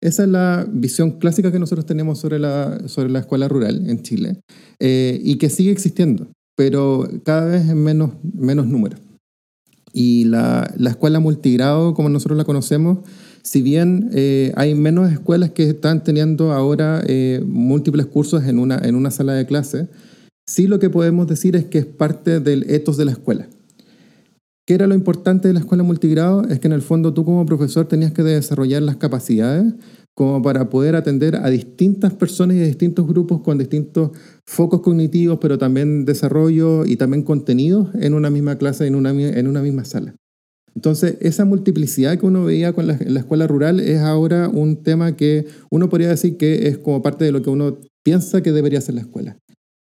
[0.00, 4.02] Esa es la visión clásica que nosotros tenemos sobre la, sobre la escuela rural en
[4.02, 4.40] Chile
[4.80, 8.96] y que sigue existiendo, pero cada vez en menos, menos número.
[9.92, 12.98] Y la, la, escuela multigrado, como nosotros la conocemos,
[13.42, 18.78] si bien eh, hay menos escuelas que están teniendo ahora eh, múltiples cursos en una,
[18.78, 19.88] en una sala de clase,
[20.46, 23.48] sí lo que podemos decir es que es parte del etos de la escuela.
[24.64, 26.44] ¿Qué era lo importante de la escuela multigrado?
[26.48, 29.74] Es que en el fondo tú como profesor tenías que desarrollar las capacidades
[30.14, 34.10] como para poder atender a distintas personas y a distintos grupos con distintos
[34.46, 39.46] focos cognitivos, pero también desarrollo y también contenidos en una misma clase, en una, en
[39.46, 40.14] una misma sala.
[40.74, 45.16] Entonces, esa multiplicidad que uno veía con la, la, escuela rural es ahora un tema
[45.16, 48.80] que uno podría decir que es como parte de lo que uno piensa que debería
[48.80, 49.38] ser la escuela.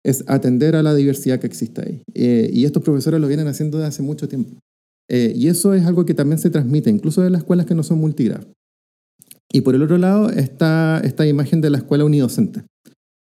[0.05, 2.01] Es atender a la diversidad que existe ahí.
[2.13, 4.59] Eh, y estos profesores lo vienen haciendo desde hace mucho tiempo.
[5.09, 7.83] Eh, y eso es algo que también se transmite, incluso en las escuelas que no
[7.83, 8.47] son multigrado.
[9.51, 12.63] Y por el otro lado está esta imagen de la escuela unidocente.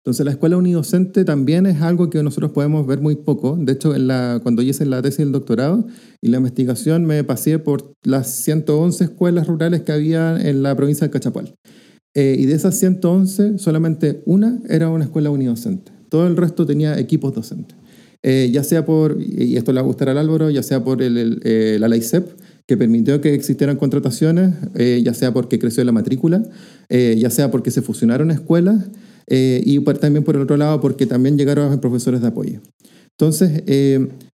[0.03, 3.55] Entonces la escuela unidocente también es algo que nosotros podemos ver muy poco.
[3.55, 5.85] De hecho, en la, cuando hice la tesis del doctorado
[6.21, 11.05] y la investigación me pasé por las 111 escuelas rurales que había en la provincia
[11.05, 11.55] de Cachapal.
[12.15, 15.91] Eh, y de esas 111, solamente una era una escuela unidocente.
[16.09, 17.77] Todo el resto tenía equipos docentes.
[18.23, 21.01] Eh, ya sea por, y esto le va a gustar al Álvaro, ya sea por
[21.01, 22.27] el, eh, la LAICEP,
[22.71, 26.43] que permitió que existieran contrataciones, eh, ya sea porque creció la matrícula,
[26.89, 28.85] eh, ya sea porque se fusionaron escuelas
[29.27, 32.59] eh, y también por el otro lado porque también llegaron profesores de apoyo.
[33.11, 33.63] Entonces,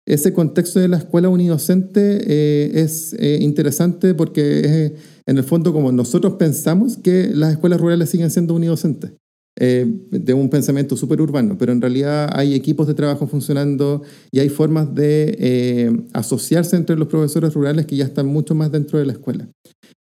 [0.06, 4.92] ese contexto de la escuela unidocente es interesante porque es
[5.26, 9.12] en el fondo como nosotros pensamos que las escuelas rurales siguen siendo unidocentes.
[9.60, 14.38] Eh, de un pensamiento súper urbano, pero en realidad hay equipos de trabajo funcionando y
[14.38, 18.98] hay formas de eh, asociarse entre los profesores rurales que ya están mucho más dentro
[18.98, 19.46] de la escuela.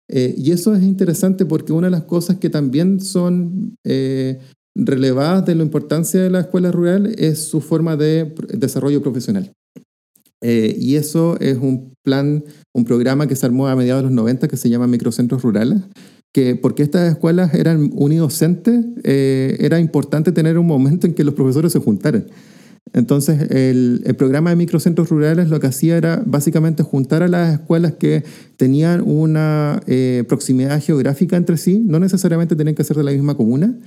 [0.10, 3.76] Eh, y eso es interesante porque una de las cosas que también son
[4.86, 9.54] relevadas de la importancia de la escuela rural es su forma de desarrollo profesional.
[10.44, 14.48] y eso es un plan, un programa que se armó a mediados de los 90
[14.48, 15.82] que se llama Microcentros Rurales,
[16.34, 21.34] que porque estas escuelas eran unidocentes, eh, era importante tener un momento en que los
[21.34, 22.28] profesores se juntaran.
[22.94, 27.94] Entonces, el, programa de microcentros rurales lo que hacía era básicamente juntar a las escuelas
[27.94, 28.24] que
[28.58, 33.36] tenían una eh, proximidad geográfica entre sí, no necesariamente tenían que ser de la misma
[33.36, 33.78] comuna,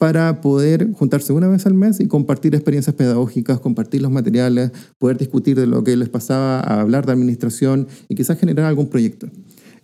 [0.00, 5.18] para poder juntarse una vez al mes y compartir experiencias pedagógicas, compartir los materiales, poder
[5.18, 9.28] discutir de lo que les pasaba, hablar de administración y quizás generar algún proyecto.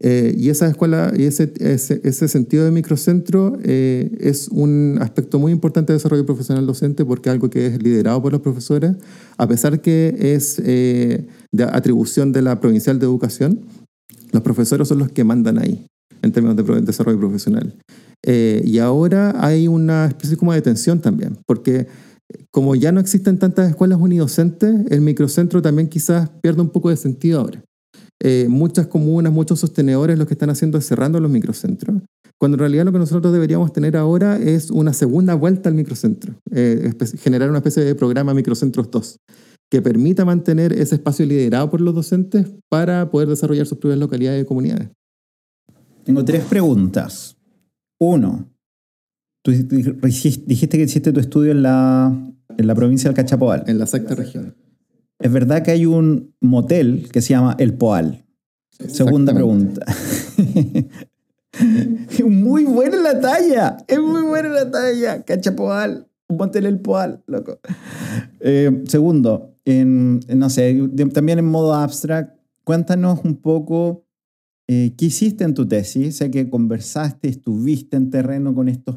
[0.00, 5.52] Eh, y esa escuela y ese, ese, sentido de microcentro eh, es un aspecto muy
[5.52, 8.94] importante de desarrollo profesional docente porque es algo que es liderado por los profesores,
[9.38, 13.60] a pesar que es eh, de atribución de la Provincial de Educación,
[14.32, 15.86] los profesores son los que mandan ahí
[16.20, 17.74] en términos de desarrollo profesional.
[18.22, 21.86] y ahora hay una especie como de tensión también, porque
[22.50, 26.96] como ya no existen tantas escuelas unidocentes, el microcentro también quizás pierde un poco de
[26.96, 27.62] sentido ahora.
[28.22, 32.02] Eh, muchas comunas, muchos sostenedores lo que están haciendo es cerrando los microcentros,
[32.38, 36.34] cuando en realidad lo que nosotros deberíamos tener ahora es una segunda vuelta al microcentro,
[36.50, 39.20] eh, generar una especie de programa Microcentros 2,
[39.70, 44.42] que permita mantener ese espacio liderado por los docentes para poder desarrollar sus propias localidades
[44.42, 44.88] y comunidades.
[46.04, 47.36] Tengo tres preguntas.
[48.00, 48.48] Uno,
[49.42, 53.64] tú dijiste que hiciste tu estudio en la, en la provincia del Cachapoal.
[53.66, 54.54] En la sexta región.
[55.18, 58.24] Es verdad que hay un motel que se llama El Poal.
[58.70, 59.86] Segunda pregunta.
[62.24, 63.78] muy buena la talla.
[63.88, 65.22] Es muy buena la talla.
[65.22, 66.06] Cachapoal.
[66.28, 67.60] Un motel El Poal, loco.
[68.40, 70.78] Eh, segundo, en, no sé,
[71.14, 74.04] también en modo abstract, cuéntanos un poco
[74.68, 76.16] eh, qué hiciste en tu tesis.
[76.16, 78.96] Sé que conversaste, estuviste en terreno con estos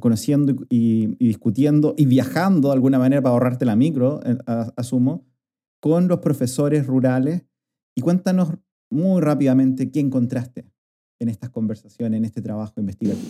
[0.00, 4.36] conociendo y, discutiendo y viajando de alguna manera para ahorrarte la micro, eh,
[4.76, 5.24] asumo
[5.84, 7.42] con los profesores rurales
[7.94, 8.54] y cuéntanos
[8.90, 10.64] muy rápidamente qué encontraste
[11.20, 13.28] en estas conversaciones, en este trabajo investigativo.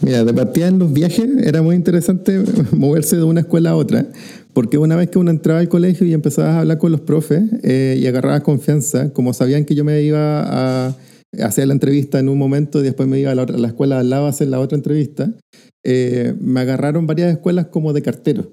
[0.00, 2.40] Mira, de partida en los viajes era muy interesante
[2.70, 4.06] moverse de una escuela a otra,
[4.52, 7.42] porque una vez que uno entraba al colegio y empezabas a hablar con los profes
[7.64, 10.96] eh, y agarrabas confianza, como sabían que yo me iba a
[11.40, 14.26] hacer la entrevista en un momento y después me iba a la, escuela al lado
[14.26, 15.34] a hacer la otra entrevista,
[15.82, 18.52] eh, me agarraron varias escuelas como de cartero.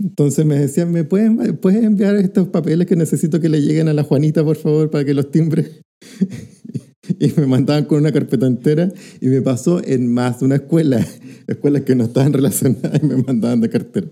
[0.00, 1.30] Entonces me decían, ¿me puedes,
[1.60, 5.04] puedes enviar estos papeles que necesito que le lleguen a la Juanita, por favor, para
[5.04, 5.82] que los timbre?
[7.18, 11.06] y me mandaban con una carpeta entera y me pasó en más de una escuela,
[11.46, 14.06] escuelas que no estaban relacionadas y me mandaban de cartera.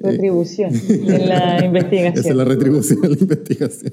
[0.00, 2.18] Retribución en la investigación.
[2.18, 3.92] Esa es la retribución en la investigación.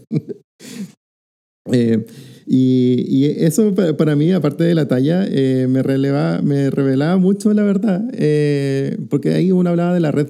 [1.72, 2.06] Eh,
[2.48, 7.64] y, eso para mí, aparte de la talla, eh, me, releva, me revelaba mucho la
[7.64, 10.28] verdad, eh, porque ahí uno hablaba de la red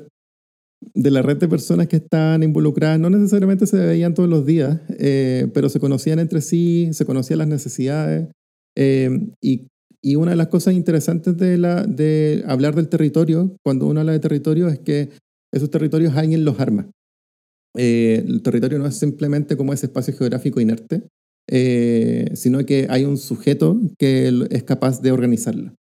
[0.95, 4.79] de la red de personas que estaban involucradas, no necesariamente se veían todos los días,
[4.97, 8.29] eh, pero se conocían entre sí, se conocían las necesidades.
[8.77, 9.09] Eh,
[9.41, 9.67] y,
[10.01, 14.13] y, una de las cosas interesantes de, la, de hablar del territorio, cuando uno habla
[14.13, 15.09] de territorio, es que
[15.53, 16.89] esos territorios alguien los arma.
[17.77, 21.03] Eh, el territorio no es simplemente como ese espacio geográfico inerte,
[22.33, 25.75] sino que hay un sujeto que es capaz de organizarlo.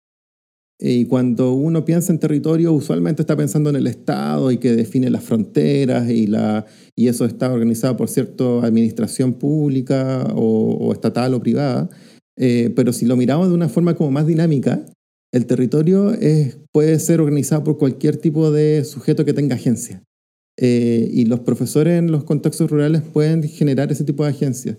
[0.86, 5.10] Y cuando uno piensa en territorio, usualmente está pensando en el Estado y que define
[5.10, 11.40] las fronteras y, la, y eso está organizado por cierta administración pública o, estatal o
[11.40, 11.90] privada.
[12.38, 14.86] Eh, pero si lo miramos de una forma como más dinámica,
[15.32, 20.04] el territorio es, puede ser organizado por cualquier tipo de sujeto que tenga agencia.
[20.60, 24.76] Eh, y los profesores en los contextos rurales pueden generar ese tipo de agencias.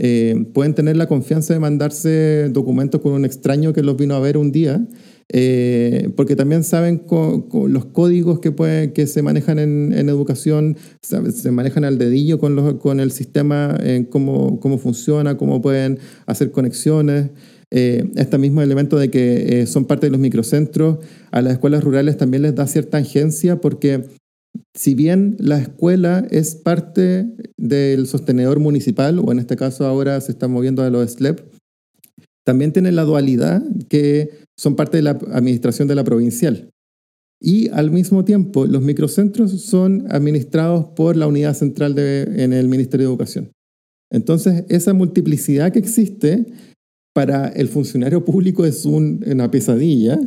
[0.00, 4.20] Eh, pueden tener la confianza de mandarse documentos con un extraño que los vino a
[4.20, 4.84] ver un día
[5.32, 12.38] eh, porque también saben los códigos que, se manejan en, educación, se manejan al dedillo
[12.38, 13.78] con, el sistema,
[14.10, 17.30] cómo funciona, cómo pueden hacer conexiones.
[17.76, 20.98] Eh, este mismo elemento de que eh, son parte de los microcentros,
[21.32, 24.04] a las escuelas rurales también les da cierta agencia porque
[24.74, 30.30] si bien la escuela es parte del sostenedor municipal, o en este caso ahora se
[30.30, 31.40] está moviendo a los SLEP,
[32.44, 36.70] también tiene la dualidad que son parte de la administración de la provincial.
[37.40, 43.06] Y al mismo tiempo, los microcentros son administrados por la unidad central en el Ministerio
[43.06, 43.50] de Educación.
[44.10, 46.46] Entonces, esa multiplicidad que existe
[47.14, 50.18] para el funcionario público es una pesadilla,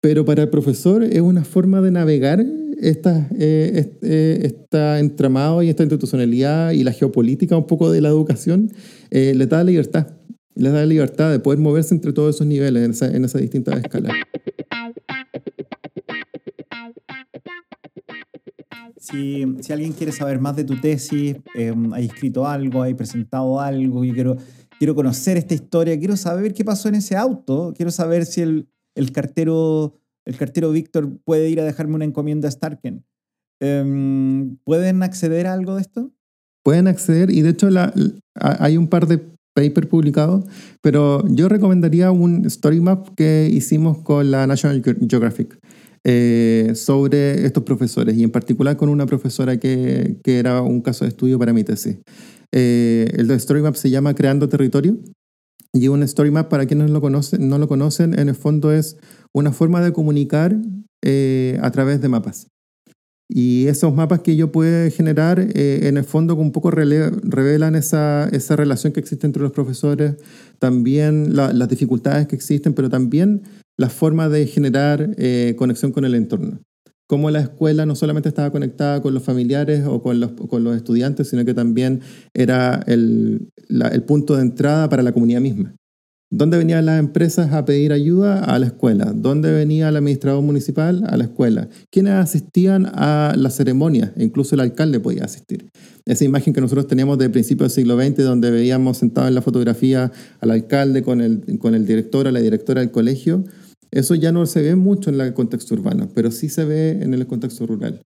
[0.00, 2.44] pero para el profesor es una forma de navegar
[2.80, 8.70] esta, eh, este, entramado y esta institucionalidad y la geopolítica un poco de la educación,
[9.10, 10.08] eh, le da libertad
[10.56, 13.38] les da la libertad de poder moverse entre todos esos niveles en esa, en esa
[13.38, 14.12] distintas escalas.
[18.98, 23.60] Si, si, alguien quiere saber más de tu tesis, eh, hay escrito algo, hay presentado
[23.60, 24.36] algo, yo quiero,
[24.78, 28.68] quiero conocer esta historia, quiero saber qué pasó en ese auto, quiero saber si el,
[28.96, 33.04] el cartero, el cartero Víctor puede ir a dejarme una encomienda a Starken.
[33.60, 36.12] Em, ¿Pueden acceder a algo de esto?
[36.64, 37.94] Pueden acceder y de hecho la,
[38.34, 40.44] hay un par de papers publicados,
[40.82, 45.58] pero yo recomendaría un story map que hicimos con la National Geographic.
[46.08, 51.04] Eh, sobre estos profesores y en particular con una profesora que, que era un caso
[51.04, 51.98] de estudio para mi tesis.
[52.52, 55.00] Eh, el Story Map se llama Creando Territorio
[55.72, 58.98] y un Story Map, para quienes lo conocen, no lo conocen en el fondo es
[59.34, 60.56] una forma de comunicar
[61.02, 62.46] eh, a través de mapas.
[63.28, 68.54] Y esos mapas que yo puedo generar, en el fondo, un poco revelan esa, esa,
[68.54, 70.14] relación que existe entre los profesores,
[70.60, 73.42] también las dificultades que existen, pero también
[73.76, 76.60] la forma de generar eh, conexión con el entorno.
[77.08, 80.76] Cómo la escuela no solamente estaba conectada con los familiares o con los, con los
[80.76, 82.00] estudiantes, sino que también
[82.34, 85.74] era el, el punto de entrada para la comunidad misma.
[86.30, 88.42] ¿Dónde venían las empresas a pedir ayuda?
[88.42, 89.12] A la escuela.
[89.14, 91.04] ¿Dónde venía el administrador municipal?
[91.06, 91.68] A la escuela.
[91.92, 94.10] ¿Quiénes asistían a las ceremonias?
[94.16, 95.70] Incluso el alcalde podía asistir.
[96.04, 99.42] Esa imagen que nosotros teníamos de principio del siglo XX, donde veíamos sentado en la
[99.42, 100.10] fotografía
[100.40, 103.44] al alcalde con el, con el director o la directora del colegio,
[103.92, 107.14] eso ya no se ve mucho en el contexto urbano, pero sí se ve en
[107.14, 108.02] el contexto rural.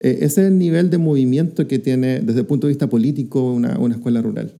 [0.00, 3.52] Eh, ese es el nivel de movimiento que tiene desde el punto de vista político
[3.52, 4.54] una escuela rural.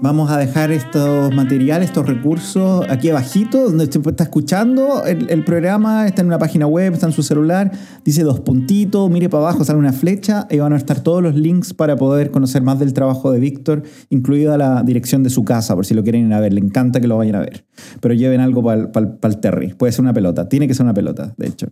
[0.00, 6.06] Vamos a dejar estos materiales, estos recursos aquí abajito, donde usted está escuchando el, programa,
[6.06, 7.72] está en una página web, está en su celular,
[8.04, 11.34] dice dos puntitos, mire para abajo, sale una flecha, y van a estar todos los
[11.34, 15.74] links para poder conocer más del trabajo de Víctor, incluida la dirección de su casa,
[15.74, 17.64] por si lo quieren ir a ver, le encanta que lo vayan a ver.
[18.00, 21.34] Pero lleven algo para el Terry, puede ser una pelota, tiene que ser una pelota,
[21.36, 21.66] de hecho.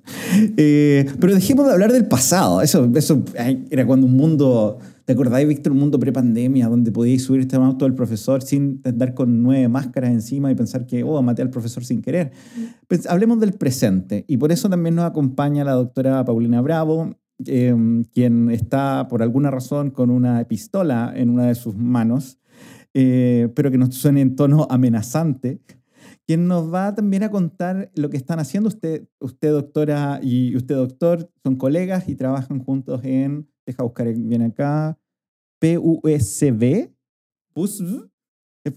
[0.57, 3.23] Eh, pero dejemos de hablar del pasado, eso, eso
[3.71, 7.85] era cuando un mundo ¿Te acordáis, Víctor, un mundo pre-pandemia donde podíais subir este auto
[7.85, 11.85] del profesor sin andar con nueve máscaras encima y pensar que, oh, maté al profesor
[11.85, 12.33] sin querer?
[12.89, 17.15] Pues, hablemos del presente y por eso también nos acompaña la doctora Paulina Bravo,
[17.45, 22.41] em, quien está por alguna razón con una pistola en una de sus manos,
[22.93, 25.61] eh, pero que nos suene en tono amenazante
[26.27, 28.69] quien nos va también a contar lo que están haciendo.
[28.69, 34.43] Usted, usted doctora y usted doctor son colegas y trabajan juntos en deja buscar bien
[34.43, 34.99] acá,
[35.59, 36.91] PUSB,
[37.53, 38.09] PUSB,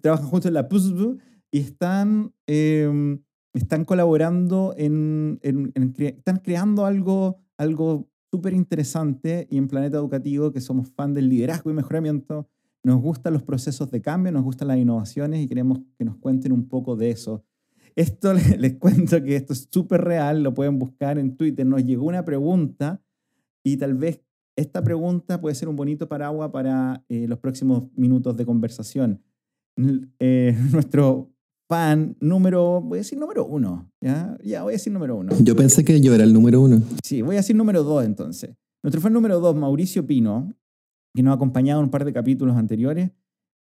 [0.01, 1.17] trabajan juntos en la PUSB
[1.51, 3.21] y están, em,
[3.53, 10.89] están colaborando en, están creando algo, algo súper interesante y en Planeta Educativo, que somos
[10.89, 12.47] fan del liderazgo y mejoramiento,
[12.83, 16.51] nos gustan los procesos de cambio, nos gustan las innovaciones y queremos que nos cuenten
[16.51, 17.43] un poco de eso.
[17.95, 21.65] Esto les, cuento que esto es súper real, lo pueden buscar en Twitter.
[21.65, 23.01] Nos llegó una pregunta
[23.63, 24.21] y tal vez
[24.59, 29.23] esta pregunta puede ser un bonito paraguas para eh, los próximos minutos de conversación.
[30.19, 31.31] Eh, nuestro
[31.69, 34.37] fan número, voy a decir número uno, ¿ya?
[34.43, 35.33] Ya, voy a decir número uno.
[35.41, 36.81] Yo pensé que yo era el número uno.
[37.03, 38.55] Sí, voy a decir número dos entonces.
[38.83, 40.53] Nuestro fan número dos, Mauricio Pino,
[41.13, 43.11] que nos ha acompañado en un par de capítulos anteriores,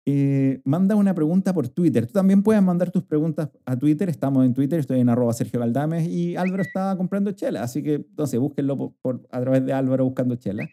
[0.09, 2.07] eh, manda una pregunta por Twitter.
[2.07, 4.07] Tú también puedes mandar tus preguntas a Twitter.
[4.07, 7.95] Estamos en Twitter, estoy en arroba Sergio Galdames y Álvaro estaba comprando chela, así que
[7.95, 10.65] entonces búsquenlo por, a través de Álvaro buscando chela.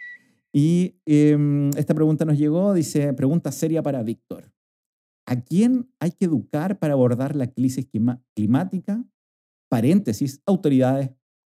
[0.52, 4.52] Y em, esta pregunta nos llegó, dice, pregunta seria para Víctor.
[5.26, 7.88] ¿A quién hay que educar para abordar la crisis
[8.36, 9.04] climática?
[9.68, 11.10] Paréntesis, autoridades,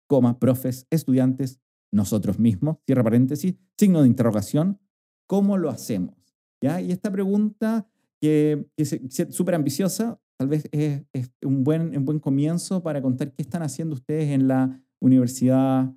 [0.09, 1.61] coma, profes, estudiantes,
[1.93, 4.81] nosotros mismos, cierra paréntesis, signo de interrogación.
[5.27, 6.26] ¿Cómo lo hacemos?
[6.67, 6.81] ¿Ya?
[6.81, 7.87] Y esta pregunta,
[8.21, 8.99] que, es
[9.31, 11.03] súper ambiciosa, tal vez es,
[11.43, 15.93] un, buen, un buen comienzo para contar qué están haciendo ustedes en la Universidad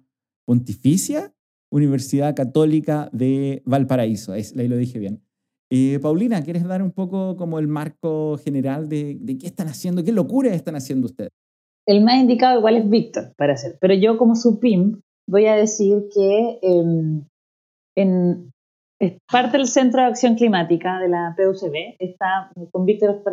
[0.46, 1.34] Pontificia,
[1.72, 4.34] Universidad Católica de Valparaíso.
[4.34, 5.22] Ahí, lo dije bien.
[5.72, 10.04] Eh, Paulina, ¿quieres dar un poco como el marco general de, de qué están haciendo,
[10.04, 11.32] qué locuras están haciendo ustedes?
[11.88, 15.56] El más indicado igual es Víctor para hacer, pero yo como su PIM voy a
[15.56, 17.26] decir que em,
[17.96, 18.52] en,
[19.00, 21.96] es parte del Centro de Acción Climática de la PUCB.
[22.00, 23.24] Está, con Víctor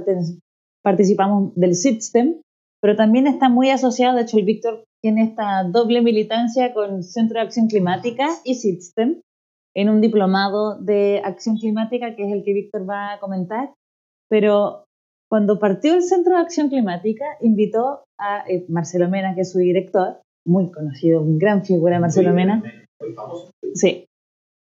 [0.83, 2.40] participamos del SITSTEM,
[2.81, 7.40] pero también está muy asociado, de hecho el Víctor tiene esta doble militancia con Centro
[7.40, 9.21] de Acción Climática y SITSTEM
[9.75, 13.75] en un diplomado de acción climática que es el que Víctor va a comentar.
[14.31, 14.85] Pero
[15.29, 19.58] cuando partió el Centro de Acción Climática, invitó a eh, Marcelo Mena, que es su
[19.58, 22.62] director, muy conocido, una gran figura Marcelo Mena.
[23.75, 24.06] Sí,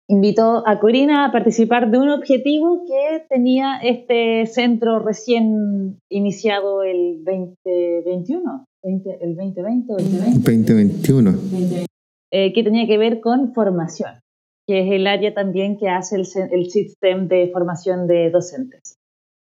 [0.09, 7.23] invitó a Corina a participar de un objetivo que tenía este centro recién iniciado el
[7.25, 11.39] 2021, el 2020 o el 2021.
[12.31, 14.21] Eh, que tenía que ver con formación,
[14.67, 18.97] que es el área también que hace el, el sistema de formación de docentes,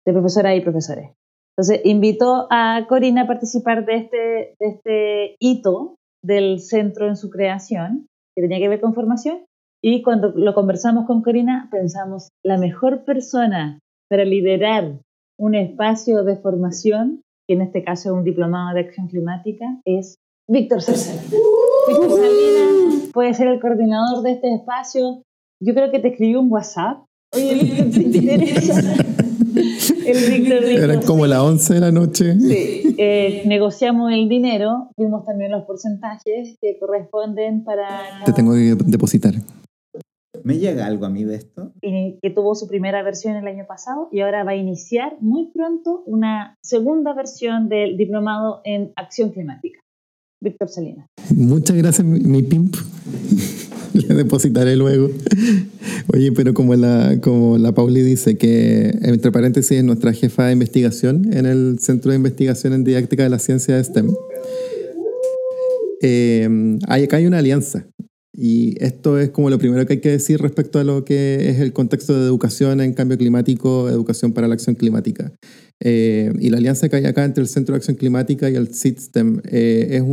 [0.05, 1.11] de profesoras y profesores.
[1.57, 4.17] Entonces, invitó a Corina a participar de este,
[4.59, 9.45] de este hito del centro en su creación, que tenía que ver con formación.
[9.83, 13.79] Y cuando lo conversamos con Corina, pensamos, la mejor persona
[14.09, 14.99] para liderar
[15.39, 20.17] un espacio de formación, que en este caso es un diplomado de acción climática, es
[20.47, 21.23] Víctor Salina.
[21.87, 25.23] Víctor Salina puede ser el coordinador de este espacio.
[25.59, 27.03] Yo creo que te escribió un WhatsApp.
[27.33, 28.95] Oye, Víctor, ¿te interesa?
[30.05, 32.39] El Víctor Era como las 11 de la noche.
[32.39, 37.87] Sí, eh, negociamos el dinero, vimos también los porcentajes que corresponden para...
[38.25, 39.33] Te tengo que depositar.
[40.43, 41.73] ¿Me llega algo a mí de esto?
[41.81, 46.03] que tuvo su primera versión el año pasado y ahora va a iniciar muy pronto
[46.05, 49.79] una segunda versión del diplomado en acción climática.
[50.41, 51.07] Víctor Salinas.
[51.35, 52.75] Muchas gracias, mi pimp.
[53.93, 55.09] Le depositaré luego.
[56.13, 60.53] Oye, pero como la, como la Pauli dice, que entre paréntesis es nuestra jefa de
[60.53, 64.09] investigación en el Centro de Investigación en Didáctica de la Ciencia de STEM,
[66.01, 67.85] eh, hay, acá hay una alianza.
[68.33, 71.59] Y esto es como lo primero que hay que decir respecto a lo que es
[71.59, 75.33] el contexto de educación en cambio climático, educación para la acción climática.
[75.83, 78.73] Eh, y la alianza que hay acá entre el Centro de Acción Climática y el
[78.73, 80.03] SISTEM eh, es,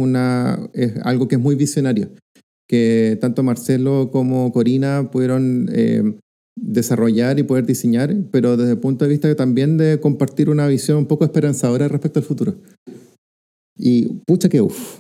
[0.73, 2.11] es algo que es muy visionario
[2.69, 6.03] que tanto Marcelo como Corina pudieron eh,
[6.55, 10.99] desarrollar y poder diseñar, pero desde el punto de vista también de compartir una visión
[10.99, 12.57] un poco esperanzadora respecto al futuro.
[13.77, 14.99] Y pucha que uff,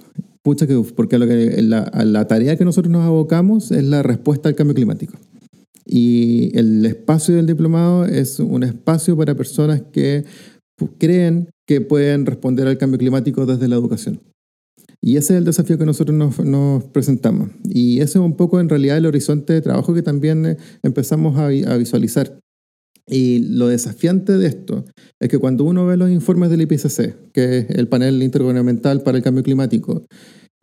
[0.56, 4.48] que uff, porque lo que, la, la tarea que nosotros nos abocamos es la respuesta
[4.48, 5.18] al cambio climático.
[5.84, 10.24] Y el espacio del diplomado es un espacio para personas que
[10.98, 14.20] creen que pueden responder al cambio climático desde la educación.
[15.00, 17.50] Y ese es el desafío que nosotros nos, presentamos.
[17.64, 21.38] Y ese es un poco en realidad el horizonte de trabajo que también eh, empezamos
[21.38, 22.38] a, visualizar.
[23.06, 24.84] Y lo desafiante de esto
[25.20, 29.16] es que cuando uno ve los informes del IPCC, que es el panel intergubernamental para
[29.16, 30.04] el cambio climático,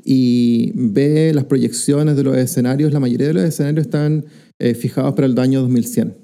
[0.03, 4.25] y ve las proyecciones de los escenarios, la mayoría de los escenarios están
[4.59, 6.15] eh, fijados para el año 2100,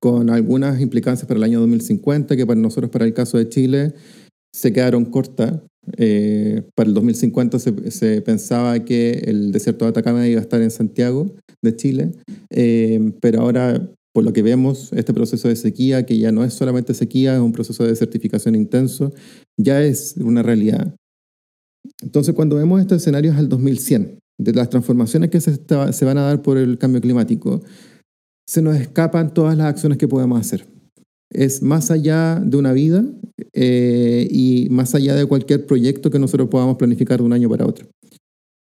[0.00, 3.94] con algunas implicancias para el año 2050, que para nosotros, para el caso de Chile,
[4.54, 5.60] se quedaron cortas
[5.96, 10.70] eh, para el 2050 se, pensaba que el desierto de Atacama iba a estar en
[10.70, 12.12] Santiago de Chile,
[12.50, 16.54] eh, pero ahora, por lo que vemos, este proceso de sequía, que ya no es
[16.54, 19.12] solamente sequía, es un proceso de desertificación intenso,
[19.58, 20.94] ya es una realidad.
[22.02, 26.22] Entonces, cuando vemos estos escenarios al 2100, de las transformaciones que se, se van a
[26.22, 27.62] dar por el cambio climático,
[28.46, 30.66] se nos escapan todas las acciones que podemos hacer
[31.32, 33.04] es más allá de una vida
[33.52, 37.66] eh, y más allá de cualquier proyecto que nosotros podamos planificar de un año para
[37.66, 37.86] otro.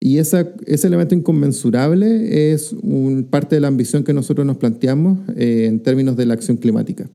[0.00, 5.18] Y esa, ese elemento inconmensurable es un, parte de la ambición que nosotros nos planteamos
[5.36, 7.10] eh, en términos de la acción climática.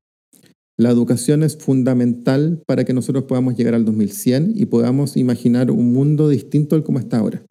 [0.78, 5.94] La educación es fundamental para que nosotros podamos llegar al 2100 y podamos imaginar un
[5.94, 7.44] mundo distinto al como está ahora.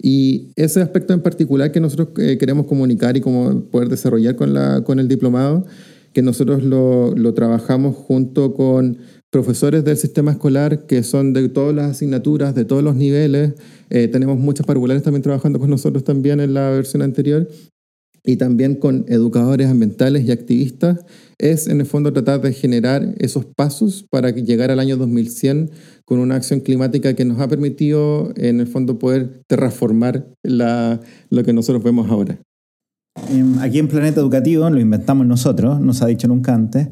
[0.00, 4.54] Y ese aspecto en particular que nosotros eh, queremos comunicar y como poder desarrollar con,
[4.54, 5.64] la, con el diplomado
[6.12, 8.98] que nosotros lo, lo trabajamos junto con
[9.30, 13.52] profesores del sistema escolar que son de todas las asignaturas, de todos los niveles.
[13.90, 17.46] Eh, tenemos muchos parvulares también trabajando con nosotros también en la versión anterior
[18.24, 21.04] y también con educadores ambientales y activistas,
[21.38, 25.70] es en el fondo tratar de generar esos pasos para llegar al año 2100
[26.04, 31.44] con una acción climática que nos ha permitido en el fondo poder terraformar la, lo
[31.44, 32.38] que nosotros vemos ahora.
[33.30, 36.88] Em, aquí en Planeta Educativo, lo inventamos nosotros, nos ha dicho nunca antes,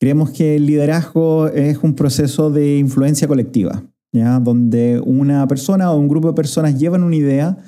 [0.00, 4.38] creemos que el liderazgo es un proceso de influencia colectiva, ¿ya?
[4.40, 7.58] donde una persona o un grupo de personas llevan una idea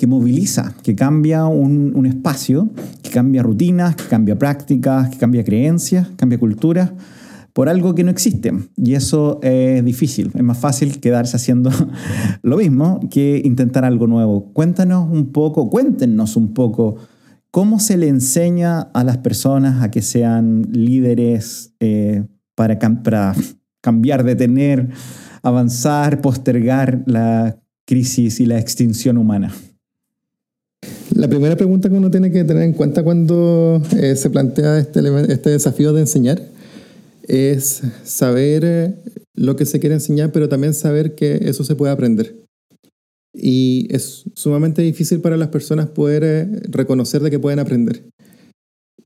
[0.00, 2.70] que moviliza, que cambia un, un espacio,
[3.02, 6.90] que cambia rutinas, que cambia prácticas, que cambia creencias, cambia culturas
[7.52, 8.50] por algo que no existe.
[8.78, 10.30] Y eso es difícil.
[10.34, 11.70] Es más fácil quedarse haciendo
[12.42, 14.54] lo mismo que intentar algo nuevo.
[14.54, 16.96] Cuéntanos un poco, cuéntenos un poco
[17.52, 22.24] ¿Cómo se le enseña a las personas a que sean líderes eh,
[22.54, 22.78] para,
[23.80, 24.90] cambiar, detener,
[25.42, 29.52] avanzar, postergar la crisis y la extinción humana?
[31.14, 35.00] La primera pregunta que uno tiene que tener en cuenta cuando eh, se plantea este,
[35.32, 36.42] este, desafío de enseñar
[37.28, 38.94] es saber eh,
[39.34, 42.40] lo que se quiere enseñar, pero también saber que eso se puede aprender
[43.32, 48.04] y es sumamente difícil para las personas poder eh, reconocer de que pueden aprender.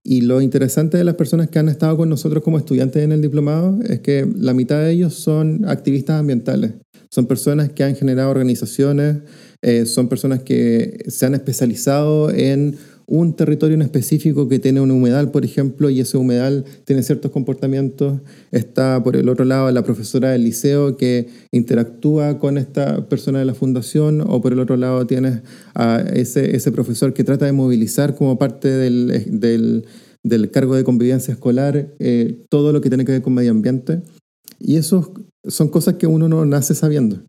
[0.02, 3.22] Y lo interesante de las personas que han estado con nosotros como estudiantes en el
[3.22, 6.72] diplomado es que la mitad de ellos son activistas ambientales.
[7.10, 9.18] Son personas que han generado organizaciones,
[9.64, 14.92] eh, son personas que se han especializado en un territorio en específico que tiene una
[14.92, 18.20] humedal, por ejemplo, y ese humedal tiene ciertos comportamientos.
[18.50, 23.46] Está por el otro lado la profesora del liceo que interactúa con esta persona de
[23.46, 25.40] la fundación, o por el otro lado tienes
[25.74, 29.86] a ese, ese profesor que trata de movilizar como parte del, del,
[30.22, 34.02] del cargo de convivencia escolar eh, todo lo que tiene que ver con medio ambiente.
[34.60, 35.14] Y eso
[35.46, 37.22] son cosas que uno no nace sabiendo.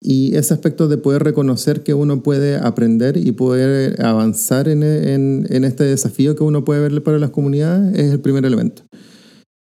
[0.00, 5.84] Y ese aspecto de poder reconocer que uno puede aprender y poder avanzar en, este
[5.84, 8.82] desafío que uno puede ver para las comunidades es el primer elemento.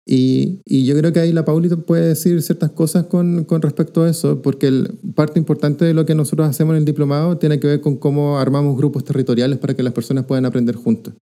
[0.09, 4.09] Y, yo creo que ahí la Paulita puede decir ciertas cosas con, con respecto a
[4.09, 7.67] eso, porque el, parte importante de lo que nosotros hacemos en el diplomado tiene que
[7.67, 11.15] ver con cómo armamos grupos territoriales para que las personas puedan aprender juntos.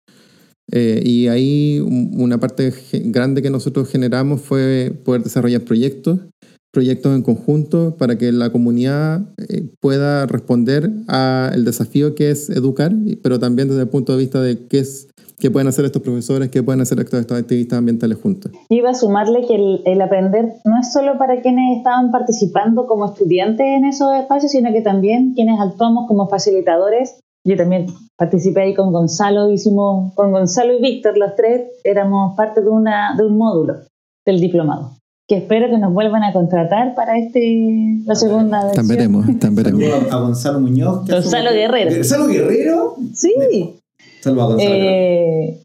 [0.72, 2.74] Eh, y ahí una parte
[3.06, 6.20] grande que nosotros generamos fue poder desarrollar proyectos
[6.74, 12.92] proyectos en conjunto para que la comunidad eh, pueda responder al desafío que es educar,
[13.22, 15.08] pero también desde el punto de vista de qué es
[15.40, 18.52] qué pueden hacer estos profesores, qué pueden hacer estos, activistas ambientales juntos.
[18.70, 23.06] Iba a sumarle que el, el, aprender no es solo para quienes estaban participando como
[23.06, 27.20] estudiantes en esos espacios, sino que también quienes actuamos como facilitadores.
[27.46, 32.62] Yo también participé ahí con Gonzalo, hicimos con Gonzalo y Víctor, los tres éramos parte
[32.62, 33.80] de, una, de un módulo
[34.26, 34.94] del diplomado
[35.34, 38.88] que espero que nos vuelvan a contratar para este la segunda versión.
[38.88, 40.14] También veremos, también veremos.
[40.14, 41.08] A Gonzalo Muñoz.
[41.08, 41.92] Gonzalo Guerrero.
[41.92, 42.96] ¿Gonzalo Guerrero?
[43.14, 43.34] Sí.
[44.22, 45.60] Salva a Gonzalo eh,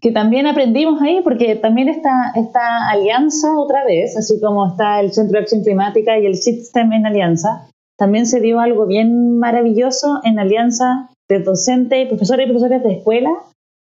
[0.00, 5.12] que también aprendimos ahí, porque también está esta alianza otra vez, así como está el
[5.12, 10.20] Centro de Acción Climática y el SISTEM en alianza, también se dio algo bien maravilloso
[10.22, 13.30] en alianza de docentes, profesores y profesores de escuela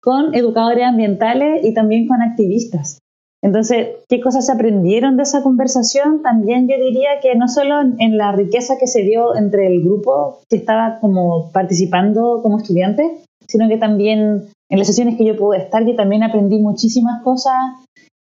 [0.01, 2.99] con educadores ambientales y también con activistas.
[3.45, 6.23] Entonces, ¿qué cosas se aprendieron de esa conversación?
[6.23, 10.39] También yo diría que no solo en la riqueza que se dio entre el grupo
[10.49, 13.07] que estaba como participando como estudiante,
[13.47, 17.53] sino que también en las sesiones que yo pude estar, yo también aprendí muchísimas cosas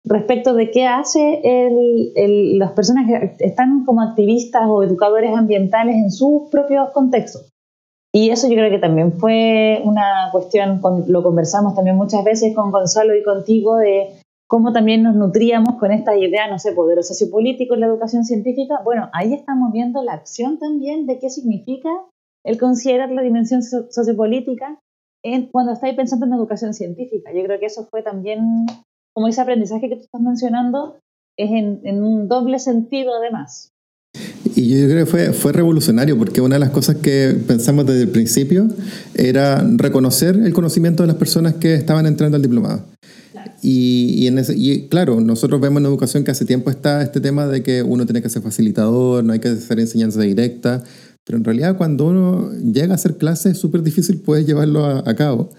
[0.03, 1.41] respecto de qué hace
[2.57, 7.49] las personas que están como activistas o educadores ambientales en sus propios contextos.
[8.13, 12.71] Y eso yo creo que también fue una cuestión, lo conversamos también muchas veces con
[12.71, 14.09] Gonzalo y contigo, de
[14.47, 18.81] cómo también nos nutríamos con esta idea, no sé, poder sociopolítico en la educación científica.
[18.83, 21.89] Bueno, ahí estamos viendo la acción también de qué significa
[22.45, 24.79] el considerar la dimensión sociopolítica
[25.23, 27.31] en, cuando estáis pensando en educación científica.
[27.33, 28.65] Yo creo que eso fue también,
[29.13, 30.97] como ese aprendizaje que tú estás mencionando,
[31.37, 33.69] es en, en un doble sentido además.
[34.55, 38.03] Y yo creo que fue, fue revolucionario porque una de las cosas que pensamos desde
[38.03, 38.67] el principio
[39.15, 42.85] era reconocer el conocimiento de las personas que estaban entrando al diplomado.
[43.61, 47.47] Y, en ese, y, claro, nosotros vemos en educación que hace tiempo está este tema
[47.47, 50.83] de que uno tiene que ser facilitador, no hay que hacer enseñanza directa,
[51.23, 55.15] pero en realidad cuando uno llega a hacer clases es súper difícil poder llevarlo a,
[55.15, 55.49] cabo.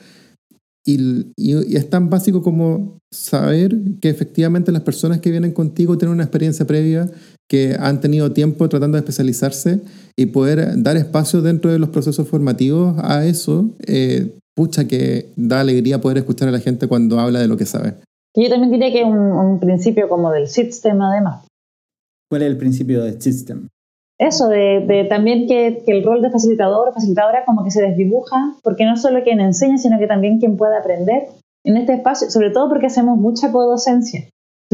[0.86, 6.14] Y, y, es tan básico como saber que efectivamente las personas que vienen contigo tienen
[6.14, 7.10] una experiencia previa,
[7.48, 9.80] que han tenido tiempo tratando de especializarse
[10.16, 15.60] y poder dar espacio dentro de los procesos formativos a eso, eh, pucha que da
[15.60, 17.94] alegría poder escuchar a la gente cuando habla de lo que sabe.
[18.34, 21.46] yo también diría que es un, principio como del system además.
[22.30, 23.68] ¿Cuál es el principio del system?
[24.18, 28.84] Eso, de, también que, el rol de facilitador o facilitadora como que se desdibuja, porque
[28.84, 31.26] no solo quien enseña, sino que también quien puede aprender
[31.64, 34.28] en este espacio, sobre todo porque hacemos mucha codocencia.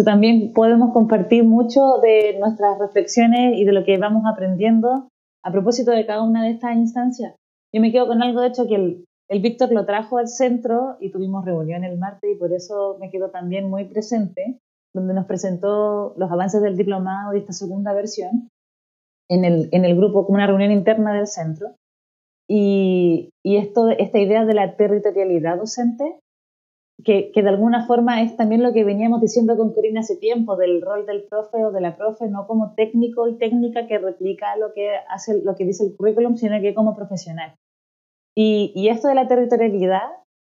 [0.04, 5.08] También podemos compartir mucho de nuestras reflexiones y de lo que vamos aprendiendo
[5.42, 7.34] a propósito de cada una de estas instancias.
[7.72, 10.96] Yo me quedo con algo, de hecho, que el, el Víctor lo trajo al centro
[10.98, 14.58] y tuvimos reunión el martes y por eso me quedo también muy presente,
[14.92, 18.48] donde nos presentó los avances del diplomado y esta segunda versión
[19.30, 21.76] en el, en el grupo como una reunión interna del centro.
[22.48, 26.18] Y, y esto, esta idea de la territorialidad docente,
[27.04, 30.56] que, que, de alguna forma es también lo que veníamos diciendo con Corina hace tiempo,
[30.56, 34.56] del rol del profe o de la profe, no como técnico y técnica que replica
[34.56, 37.54] lo que, hace, lo que dice el currículum, sino que como profesional.
[38.42, 40.08] Y, esto de la territorialidad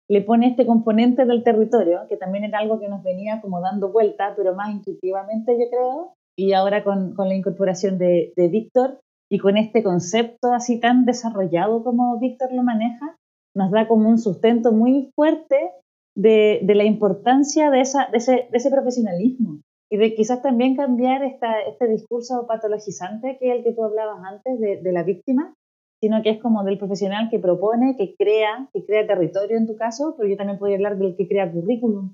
[0.09, 3.93] le pone este componente del territorio, que también era algo que nos venía como dando
[3.93, 8.99] vuelta, pero más intuitivamente yo creo, y ahora con, con la incorporación de, de Víctor
[9.31, 13.17] y con este concepto así tan desarrollado como Víctor lo maneja,
[13.55, 15.71] nos da como un sustento muy fuerte
[16.17, 19.61] de, de la importancia de, esa, de, ese, de, ese, profesionalismo
[19.91, 24.25] y de quizás también cambiar esta, este discurso patologizante que es el que tú hablabas
[24.25, 25.55] antes de, de la víctima
[26.03, 29.77] sino que es como del profesional que propone, que crea, que crea territorio en tu
[29.77, 32.13] caso, pero yo también podría hablar del que crea currículum,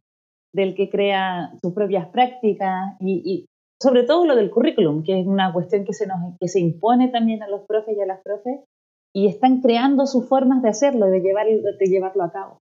[0.55, 3.47] del que crea sus propias prácticas y,
[3.83, 7.09] sobre todo lo del currículum, que es una cuestión que se, nos, que se impone
[7.09, 8.61] también a los profes y a las profes,
[9.15, 12.59] y están creando sus formas de hacerlo y de, llevar, de llevarlo a cabo.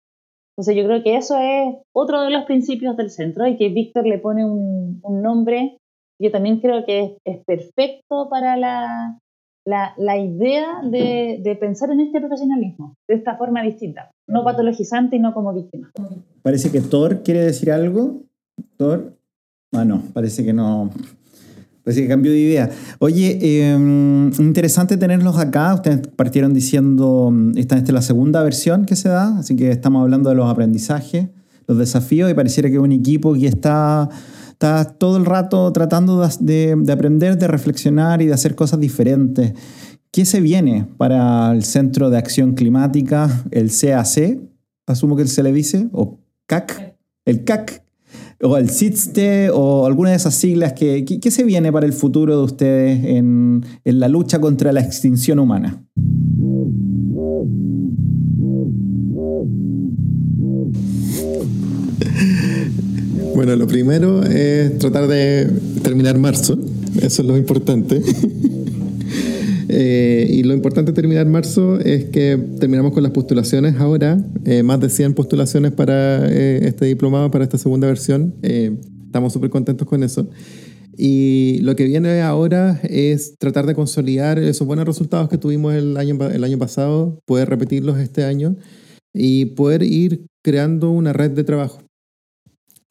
[0.57, 4.05] Entonces yo creo que eso es otro de los principios del centro y que Víctor
[4.05, 5.78] le pone un, un nombre,
[6.19, 9.19] yo también creo que es, es perfecto para la,
[9.66, 15.16] la, la idea de, de, pensar en este profesionalismo de esta forma distinta, no patologizante
[15.16, 15.91] y no como víctima.
[16.41, 18.24] Parece que Thor quiere decir algo.
[18.78, 19.18] Thor,
[19.74, 20.89] ah, no, parece que no.
[21.84, 22.70] Parece que cambió de idea.
[22.99, 25.74] Oye, em, interesante tenerlos acá.
[25.74, 30.03] Ustedes partieron diciendo, esta, esta es la segunda versión que se da, así que estamos
[30.03, 31.30] hablando de los aprendizajes,
[31.68, 34.09] los desafíos, y pareciera que un equipo que está,
[34.62, 39.53] está todo el rato tratando de, de aprender, de reflexionar y de hacer cosas diferentes.
[40.12, 44.39] ¿Qué se viene para el Centro de Acción Climática, el CAC?
[44.86, 46.95] Asumo que se le dice, o CAC,
[47.26, 47.84] el CAC,
[48.43, 52.38] o el CITSTE o alguna de esas siglas, que, ¿qué se viene para el futuro
[52.38, 55.84] de ustedes en, en la lucha contra la extinción humana?
[63.34, 65.49] Bueno, lo primero es tratar de
[65.82, 66.57] terminar marzo,
[67.01, 68.01] eso es lo importante.
[69.73, 74.63] Eh, y lo importante de terminar marzo es que terminamos con las postulaciones ahora, eh,
[74.63, 78.36] más de 100 postulaciones para eh, este diplomado, para esta segunda versión.
[78.41, 80.27] estamos súper contentos con eso.
[80.97, 85.95] Y lo que viene ahora es tratar de consolidar esos buenos resultados que tuvimos el
[85.95, 88.57] año, el año pasado, poder repetirlos este año
[89.13, 91.79] y poder ir creando una red de trabajo.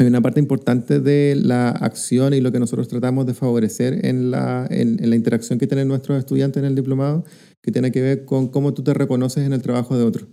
[0.00, 4.30] Hay una parte importante de la acción y lo que nosotros tratamos de favorecer en
[4.30, 7.22] la, interacción que tienen nuestros estudiantes en el diplomado,
[7.62, 10.26] que tiene que ver con cómo tú te reconoces en el trabajo de otro.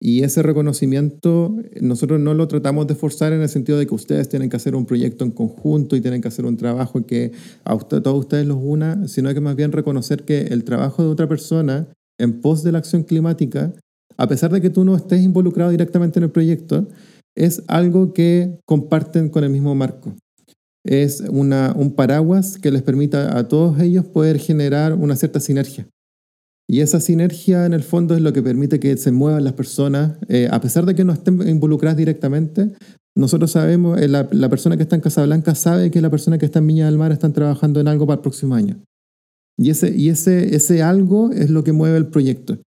[0.00, 4.28] Y ese reconocimiento nosotros no lo tratamos de forzar en el sentido de que ustedes
[4.28, 7.30] tienen que hacer un proyecto en conjunto y tienen que hacer un trabajo que
[7.62, 11.10] a usted, todos ustedes los una, sino que más bien reconocer que el trabajo de
[11.10, 11.86] otra persona
[12.18, 13.72] en pos de la acción climática,
[14.16, 16.88] a pesar de que tú no estés involucrado directamente en el proyecto,
[17.36, 20.14] es algo que comparten con el mismo marco.
[20.84, 25.88] Es una, un paraguas que les permita a todos ellos poder generar una cierta sinergia.
[26.68, 30.16] Y esa sinergia en el fondo es lo que permite que se muevan las personas,
[30.28, 32.72] eh, a pesar de que no estén involucradas directamente.
[33.16, 36.46] Nosotros sabemos, eh, la, la, persona que está en Casablanca sabe que la persona que
[36.46, 38.82] está en Viña del Mar están trabajando en algo para el próximo año.
[39.58, 42.58] Y ese, y ese, ese algo es lo que mueve el proyecto.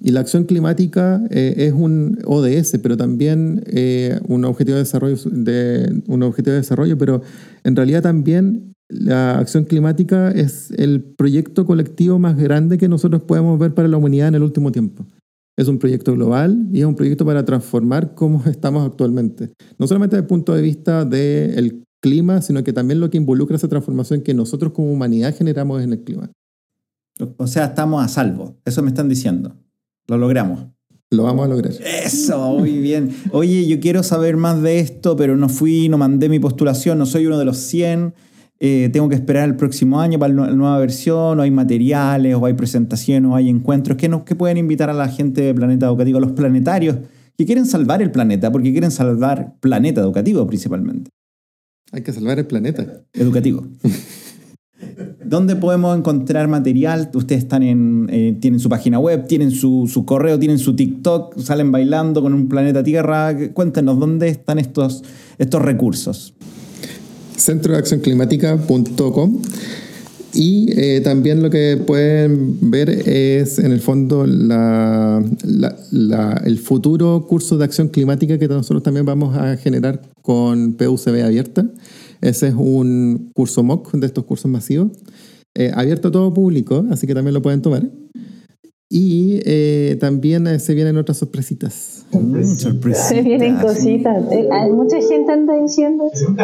[0.00, 5.16] Y la acción climática eh, es un ODS, pero también eh, un, objetivo de desarrollo,
[5.30, 7.22] de, un objetivo de desarrollo, pero
[7.64, 13.58] en realidad también la acción climática es el proyecto colectivo más grande que nosotros podemos
[13.58, 15.04] ver para la humanidad en el último tiempo.
[15.56, 19.50] Es un proyecto global y es un proyecto para transformar cómo estamos actualmente.
[19.78, 23.56] No solamente desde el punto de vista del clima, sino que también lo que involucra
[23.56, 26.30] esa transformación que nosotros como humanidad generamos en el clima.
[27.36, 29.56] O sea, estamos a salvo, eso me están diciendo.
[30.08, 30.66] Lo logramos.
[31.10, 31.72] Lo vamos a lograr.
[32.04, 33.14] Eso, muy bien.
[33.32, 37.06] Oye, yo quiero saber más de esto, pero no fui, no mandé mi postulación, no
[37.06, 38.14] soy uno de los 100.
[38.60, 42.44] Eh, tengo que esperar el próximo año para la nueva versión, o hay materiales, o
[42.44, 43.96] hay presentaciones, o hay encuentros.
[43.96, 46.96] ¿Qué, qué pueden invitar a la gente de Planeta Educativo, a los planetarios
[47.36, 48.50] que quieren salvar el planeta?
[48.52, 51.10] Porque quieren salvar planeta educativo principalmente.
[51.92, 53.04] Hay que salvar el planeta.
[53.14, 53.66] Educativo.
[55.24, 57.10] ¿Dónde podemos encontrar material?
[57.14, 61.38] Ustedes están en, eh, tienen su página web, tienen su, su, correo, tienen su TikTok,
[61.38, 63.36] salen bailando con un planeta Tierra.
[63.52, 65.02] Cuéntenos, ¿dónde están estos,
[65.38, 66.34] estos recursos?
[67.36, 69.42] centrodeaccionclimática.com
[70.34, 74.48] y eh, también lo que pueden ver es en el fondo el
[76.58, 81.64] futuro curso de acción climática que nosotros también vamos a generar con PUCB abierta.
[82.20, 84.92] Ese es un curso MOOC de estos cursos masivos,
[85.56, 87.82] eh, abierto a todo público, así que también lo pueden tomar.
[88.90, 92.06] Y eh, también eh, se vienen otras sorpresitas.
[92.94, 94.24] Se vienen cositas.
[94.30, 96.34] Hay mucha gente anda diciendo eso.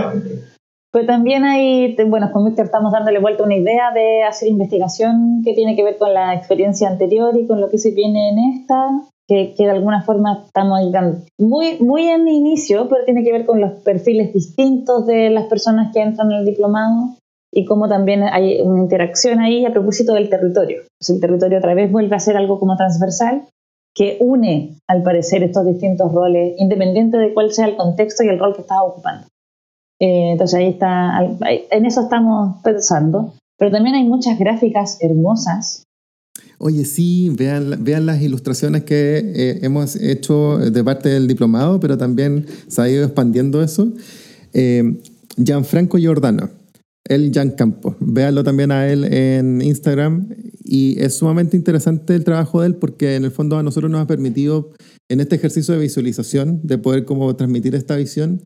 [0.92, 5.54] Pero también hay, bueno, con Víctor estamos dándole vuelta una idea de hacer investigación que
[5.54, 8.86] tiene que ver con la experiencia anterior y con lo que se viene en esta
[9.26, 10.80] que, de alguna forma estamos
[11.38, 15.92] muy, muy en inicio, pero tiene que ver con los perfiles distintos de las personas
[15.92, 17.16] que entran en el diplomado
[17.52, 20.82] y cómo también hay una interacción ahí a propósito del territorio.
[20.98, 23.44] Pues el territorio otra vez vuelve a ser algo como transversal
[23.94, 28.40] que une, al parecer, estos distintos roles, independiente de cuál sea el contexto y el
[28.40, 29.28] rol que estás ocupando.
[30.00, 31.20] Eh, entonces ahí está,
[31.70, 33.32] en eso estamos pensando.
[33.56, 35.84] Pero también hay muchas gráficas hermosas
[36.58, 41.98] Oye, sí, vean, vean las ilustraciones que eh, hemos hecho de parte del diplomado, pero
[41.98, 43.92] también se ha ido expandiendo eso.
[44.52, 45.00] Eh,
[45.36, 46.50] Gianfranco Giordano
[47.06, 47.96] el Jan Campos.
[48.00, 50.28] Véanlo también a él en Instagram
[50.62, 54.00] y es sumamente interesante el trabajo de él porque en el fondo a nosotros nos
[54.00, 54.72] ha permitido
[55.10, 58.42] en este ejercicio de visualización, de poder como transmitir esta visión,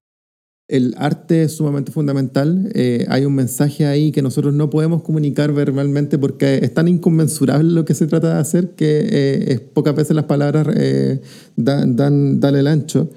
[0.69, 2.71] el arte es sumamente fundamental.
[2.75, 7.73] Eh, hay un mensaje ahí que nosotros no podemos comunicar verbalmente porque es tan inconmensurable
[7.73, 11.23] lo que se trata de hacer que eh, es pocas veces las palabras eh,
[11.57, 13.11] dan, dan, dan el ancho.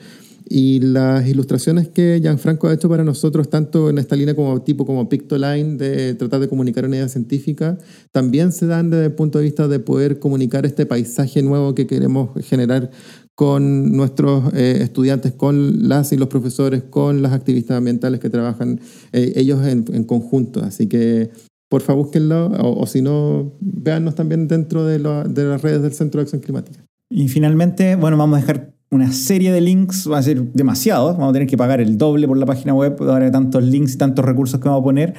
[0.54, 4.86] Y las ilustraciones que Gianfranco ha hecho para nosotros, tanto en esta línea como tipo
[4.86, 7.78] como Pictoline, de tratar de comunicar una idea científica,
[8.12, 11.88] también se dan desde el punto de vista de poder comunicar este paisaje nuevo que
[11.88, 12.92] queremos generar
[13.42, 18.80] con nuestros eh, estudiantes, con las y los profesores, con las activistas ambientales que trabajan
[19.14, 20.64] eh, ellos en, conjunto.
[20.64, 21.32] Así que
[21.68, 26.20] por favor búsquenlo o, si no, véannos también dentro de, de las redes del Centro
[26.20, 26.86] de Acción Climática.
[27.10, 31.32] Y finalmente, bueno, vamos a dejar una serie de links, va a ser demasiado, vamos
[31.32, 34.24] a tener que pagar el doble por la página web, ahora tantos links y tantos
[34.24, 35.16] recursos que vamos a poner.